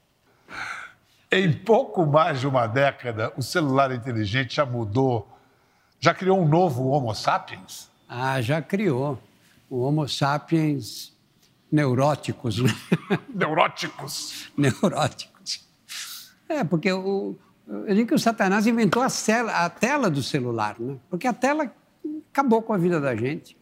Em 1.31 1.53
pouco 1.53 2.05
mais 2.05 2.39
de 2.39 2.47
uma 2.47 2.65
década, 2.65 3.31
o 3.37 3.43
celular 3.43 3.91
inteligente 3.91 4.55
já 4.55 4.65
mudou, 4.65 5.29
já 5.99 6.13
criou 6.13 6.41
um 6.41 6.47
novo 6.47 6.87
Homo 6.87 7.13
sapiens? 7.13 7.89
Ah, 8.09 8.41
já 8.41 8.59
criou. 8.59 9.21
O 9.69 9.81
Homo 9.81 10.09
sapiens 10.09 11.13
neuróticos. 11.71 12.57
Né? 12.57 12.71
Neuróticos? 13.29 14.51
neuróticos. 14.57 15.67
É, 16.49 16.63
porque 16.63 16.91
o, 16.91 17.35
eu 17.67 17.93
digo 17.93 18.07
que 18.07 18.15
o 18.15 18.19
Satanás 18.19 18.65
inventou 18.65 19.03
a, 19.03 19.09
cela, 19.09 19.63
a 19.63 19.69
tela 19.69 20.09
do 20.09 20.23
celular, 20.23 20.75
né? 20.79 20.97
Porque 21.07 21.27
a 21.27 21.33
tela 21.33 21.71
acabou 22.31 22.63
com 22.63 22.73
a 22.73 22.77
vida 22.79 22.99
da 22.99 23.15
gente. 23.15 23.55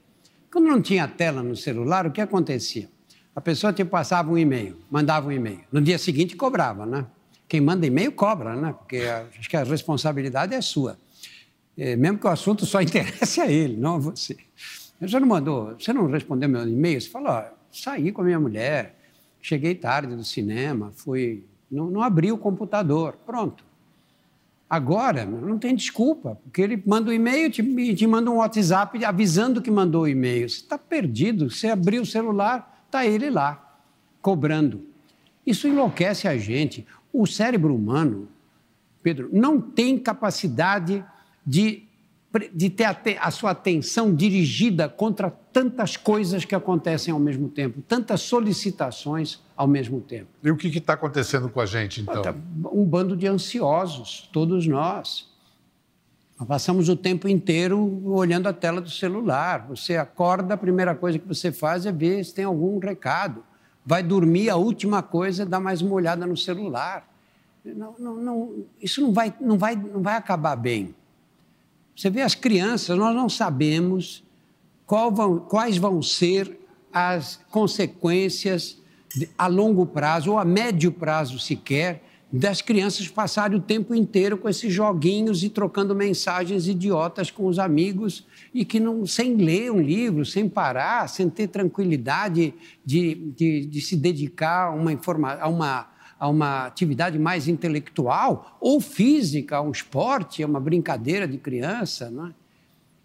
Quando 0.49 0.69
não 0.69 0.81
tinha 0.81 1.05
tela 1.09 1.43
no 1.43 1.57
celular, 1.57 2.07
o 2.07 2.11
que 2.11 2.21
acontecia? 2.21 2.89
A 3.35 3.41
pessoa 3.41 3.73
te 3.73 3.83
passava 3.83 4.31
um 4.31 4.37
e-mail, 4.37 4.77
mandava 4.89 5.27
um 5.27 5.31
e-mail. 5.31 5.59
No 5.69 5.81
dia 5.81 5.97
seguinte 5.97 6.37
cobrava, 6.37 6.85
né? 6.85 7.05
Quem 7.49 7.59
manda 7.59 7.85
e-mail 7.85 8.13
cobra, 8.13 8.55
né? 8.55 8.73
Porque 8.77 9.03
acho 9.37 9.49
que 9.49 9.57
a 9.57 9.63
responsabilidade 9.63 10.55
é 10.55 10.61
sua 10.61 10.97
mesmo 11.95 12.17
que 12.17 12.25
o 12.25 12.29
assunto 12.29 12.65
só 12.65 12.81
interesse 12.81 13.39
a 13.39 13.49
ele, 13.49 13.77
não 13.77 13.95
a 13.95 13.99
você. 13.99 14.35
Você 14.99 15.19
não 15.19 15.27
mandou, 15.27 15.75
você 15.79 15.93
não 15.93 16.07
respondeu 16.07 16.49
meu 16.49 16.67
e-mail? 16.67 16.99
Você 16.99 17.07
falou, 17.07 17.43
saí 17.71 18.11
com 18.11 18.21
a 18.21 18.25
minha 18.25 18.39
mulher, 18.39 18.97
cheguei 19.39 19.75
tarde 19.75 20.15
do 20.15 20.23
cinema, 20.23 20.91
fui, 20.95 21.43
não, 21.71 21.89
não 21.91 22.01
abri 22.01 22.31
o 22.31 22.37
computador, 22.37 23.15
pronto. 23.25 23.63
Agora, 24.69 25.23
não 25.25 25.57
tem 25.57 25.73
desculpa, 25.73 26.37
porque 26.43 26.61
ele 26.61 26.83
manda 26.85 27.09
um 27.09 27.13
e-mail 27.13 27.47
e 27.47 27.49
te, 27.49 27.95
te 27.95 28.07
manda 28.07 28.29
um 28.29 28.37
WhatsApp 28.37 29.05
avisando 29.05 29.61
que 29.61 29.71
mandou 29.71 30.03
o 30.03 30.07
e-mail. 30.07 30.49
Você 30.49 30.57
está 30.57 30.77
perdido, 30.77 31.49
você 31.49 31.67
abriu 31.67 32.01
o 32.01 32.05
celular, 32.05 32.83
está 32.85 33.05
ele 33.05 33.29
lá, 33.29 33.79
cobrando. 34.21 34.83
Isso 35.45 35.67
enlouquece 35.69 36.27
a 36.27 36.37
gente. 36.37 36.85
O 37.13 37.25
cérebro 37.25 37.73
humano, 37.73 38.27
Pedro, 39.01 39.29
não 39.31 39.61
tem 39.61 39.97
capacidade 39.97 41.05
de, 41.47 41.83
de 42.53 42.69
ter 42.69 42.83
a, 42.83 42.97
a 43.21 43.31
sua 43.31 43.51
atenção 43.51 44.13
dirigida 44.13 44.89
contra 44.89 45.31
tantas 45.31 45.95
coisas 45.95 46.43
que 46.43 46.53
acontecem 46.53 47.13
ao 47.13 47.19
mesmo 47.19 47.47
tempo, 47.47 47.81
tantas 47.87 48.21
solicitações 48.21 49.39
ao 49.55 49.65
mesmo 49.65 50.01
tempo. 50.01 50.27
E 50.43 50.51
o 50.51 50.57
que 50.57 50.67
está 50.67 50.93
acontecendo 50.93 51.47
com 51.47 51.61
a 51.61 51.65
gente, 51.65 52.01
então? 52.01 52.21
Um 52.71 52.83
bando 52.83 53.15
de 53.15 53.25
ansiosos, 53.25 54.29
todos 54.33 54.67
nós. 54.67 55.29
Nós 56.37 56.47
passamos 56.47 56.89
o 56.89 56.95
tempo 56.95 57.27
inteiro 57.29 58.03
olhando 58.05 58.47
a 58.47 58.53
tela 58.53 58.81
do 58.81 58.91
celular. 58.91 59.65
Você 59.69 59.95
acorda, 59.95 60.53
a 60.53 60.57
primeira 60.57 60.93
coisa 60.93 61.17
que 61.17 61.27
você 61.27 61.51
faz 61.51 61.85
é 61.85 61.91
ver 61.91 62.23
se 62.25 62.33
tem 62.33 62.45
algum 62.45 62.77
recado. 62.77 63.43
Vai 63.85 64.03
dormir, 64.03 64.49
a 64.49 64.57
última 64.57 65.01
coisa 65.01 65.43
é 65.43 65.45
dar 65.45 65.61
mais 65.61 65.81
uma 65.81 65.93
olhada 65.95 66.27
no 66.27 66.35
celular. 66.35 67.07
Não, 67.63 67.95
não, 67.97 68.15
não, 68.15 68.65
isso 68.81 69.01
não 69.01 69.11
vai, 69.11 69.33
não, 69.41 69.57
vai, 69.57 69.75
não 69.75 70.01
vai 70.01 70.15
acabar 70.15 70.55
bem. 70.55 70.93
Você 71.97 72.11
vê 72.11 72.21
as 72.21 72.35
crianças, 72.35 72.95
nós 72.95 73.15
não 73.15 73.27
sabemos 73.27 74.23
vão, 74.87 75.39
quais 75.39 75.77
vão 75.77 75.99
ser 75.99 76.59
as 76.93 77.39
consequências 77.49 78.77
a 79.35 79.47
longo 79.47 79.83
prazo 79.83 80.33
ou 80.33 80.37
a 80.37 80.45
médio 80.45 80.91
prazo 80.91 81.39
sequer 81.39 82.03
das 82.31 82.61
crianças 82.61 83.07
passarem 83.07 83.57
o 83.57 83.61
tempo 83.61 83.95
inteiro 83.95 84.37
com 84.37 84.47
esses 84.47 84.71
joguinhos 84.71 85.43
e 85.43 85.49
trocando 85.49 85.95
mensagens 85.95 86.67
idiotas 86.67 87.31
com 87.31 87.47
os 87.47 87.57
amigos 87.57 88.27
e 88.53 88.63
que 88.63 88.79
não 88.79 89.07
sem 89.07 89.35
ler 89.35 89.71
um 89.71 89.81
livro, 89.81 90.23
sem 90.23 90.47
parar, 90.47 91.07
sem 91.07 91.29
ter 91.29 91.47
tranquilidade 91.47 92.53
de, 92.85 93.15
de, 93.35 93.65
de 93.65 93.81
se 93.81 93.95
dedicar 93.95 94.67
a 94.67 94.71
uma, 94.71 94.91
informa, 94.91 95.33
a, 95.35 95.47
uma, 95.47 95.89
a 96.19 96.27
uma 96.27 96.65
atividade 96.65 97.19
mais 97.19 97.47
intelectual 97.47 98.57
ou 98.59 98.81
física, 98.81 99.57
a 99.57 99.61
um 99.61 99.71
esporte, 99.71 100.41
a 100.41 100.47
uma 100.47 100.59
brincadeira 100.59 101.27
de 101.27 101.37
criança, 101.37 102.09
não 102.09 102.27
é? 102.27 102.33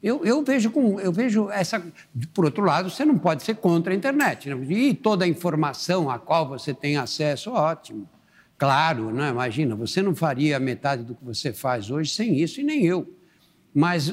Eu, 0.03 0.25
eu, 0.25 0.43
vejo 0.43 0.69
com, 0.73 0.99
eu 0.99 1.13
vejo 1.13 1.49
essa. 1.49 1.81
Por 2.35 2.45
outro 2.45 2.65
lado, 2.65 2.91
você 2.91 3.05
não 3.05 3.17
pode 3.17 3.45
ser 3.45 3.55
contra 3.55 3.93
a 3.93 3.97
internet. 3.97 4.53
Né? 4.53 4.57
E 4.69 4.95
toda 4.95 5.25
a 5.25 5.29
informação 5.29 6.11
a 6.11 6.19
qual 6.19 6.49
você 6.49 6.75
tem 6.75 6.97
acesso, 6.97 7.53
ótimo. 7.53 8.09
Claro, 8.59 9.13
né? 9.13 9.29
imagina, 9.31 9.77
você 9.77 10.03
não 10.03 10.15
faria 10.15 10.59
metade 10.59 11.05
do 11.05 11.15
que 11.15 11.25
você 11.25 11.53
faz 11.53 11.89
hoje 11.89 12.11
sem 12.11 12.37
isso 12.37 12.61
e 12.61 12.65
nem 12.65 12.85
eu. 12.85 13.09
Mas 13.73 14.13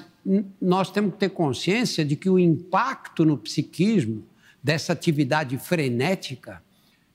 nós 0.61 0.91
temos 0.91 1.13
que 1.13 1.19
ter 1.19 1.29
consciência 1.29 2.05
de 2.05 2.15
que 2.15 2.29
o 2.29 2.37
impacto 2.37 3.25
no 3.25 3.37
psiquismo 3.37 4.23
dessa 4.63 4.93
atividade 4.93 5.57
frenética 5.57 6.61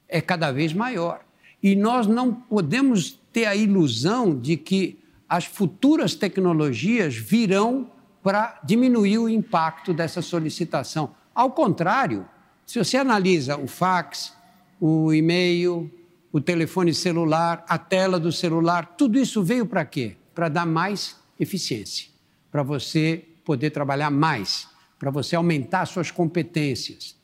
é 0.08 0.20
cada 0.20 0.50
vez 0.50 0.72
maior. 0.72 1.24
E 1.64 1.74
nós 1.74 2.06
não 2.06 2.30
podemos 2.30 3.18
ter 3.32 3.46
a 3.46 3.56
ilusão 3.56 4.38
de 4.38 4.54
que 4.54 4.98
as 5.26 5.46
futuras 5.46 6.14
tecnologias 6.14 7.16
virão 7.16 7.90
para 8.22 8.60
diminuir 8.62 9.16
o 9.16 9.30
impacto 9.30 9.94
dessa 9.94 10.20
solicitação. 10.20 11.14
Ao 11.34 11.50
contrário, 11.52 12.28
se 12.66 12.78
você 12.78 12.98
analisa 12.98 13.56
o 13.56 13.66
fax, 13.66 14.34
o 14.78 15.10
e-mail, 15.10 15.90
o 16.30 16.38
telefone 16.38 16.92
celular, 16.92 17.64
a 17.66 17.78
tela 17.78 18.20
do 18.20 18.30
celular, 18.30 18.94
tudo 18.98 19.18
isso 19.18 19.42
veio 19.42 19.64
para 19.64 19.86
quê? 19.86 20.18
Para 20.34 20.50
dar 20.50 20.66
mais 20.66 21.16
eficiência, 21.40 22.10
para 22.52 22.62
você 22.62 23.24
poder 23.42 23.70
trabalhar 23.70 24.10
mais, 24.10 24.68
para 24.98 25.10
você 25.10 25.34
aumentar 25.34 25.86
suas 25.86 26.10
competências. 26.10 27.16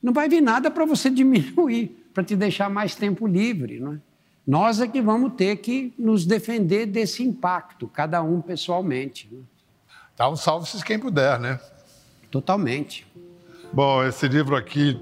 Não 0.00 0.12
vai 0.12 0.28
vir 0.28 0.40
nada 0.40 0.70
para 0.70 0.84
você 0.84 1.10
diminuir, 1.10 1.99
para 2.12 2.24
te 2.24 2.36
deixar 2.36 2.68
mais 2.68 2.94
tempo 2.94 3.26
livre, 3.26 3.80
não 3.80 3.94
é? 3.94 3.98
Nós 4.46 4.80
é 4.80 4.88
que 4.88 5.00
vamos 5.00 5.34
ter 5.34 5.56
que 5.56 5.94
nos 5.98 6.26
defender 6.26 6.86
desse 6.86 7.22
impacto, 7.22 7.86
cada 7.86 8.22
um 8.22 8.40
pessoalmente. 8.40 9.28
Não 9.30 9.40
é? 9.40 9.42
Então, 10.14 10.36
salve-se 10.36 10.84
quem 10.84 10.98
puder, 10.98 11.38
né? 11.38 11.58
Totalmente. 12.30 13.06
Bom, 13.72 14.04
esse 14.04 14.26
livro 14.28 14.56
aqui 14.56 15.00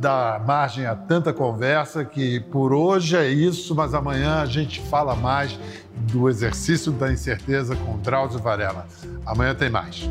dá 0.00 0.42
margem 0.44 0.86
a 0.86 0.96
tanta 0.96 1.32
conversa 1.32 2.04
que 2.04 2.40
por 2.40 2.72
hoje 2.72 3.16
é 3.16 3.28
isso, 3.28 3.74
mas 3.74 3.94
amanhã 3.94 4.40
a 4.40 4.46
gente 4.46 4.80
fala 4.80 5.14
mais 5.14 5.58
do 6.10 6.28
exercício 6.28 6.90
da 6.90 7.12
incerteza 7.12 7.76
com 7.76 7.98
Drauzio 7.98 8.40
Varela. 8.40 8.88
Amanhã 9.24 9.54
tem 9.54 9.70
mais. 9.70 10.08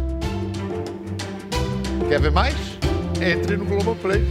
Quer 2.08 2.22
ver 2.22 2.32
mais? 2.32 2.56
Entre 3.22 3.58
no 3.58 3.66
Globoplay. 3.66 4.22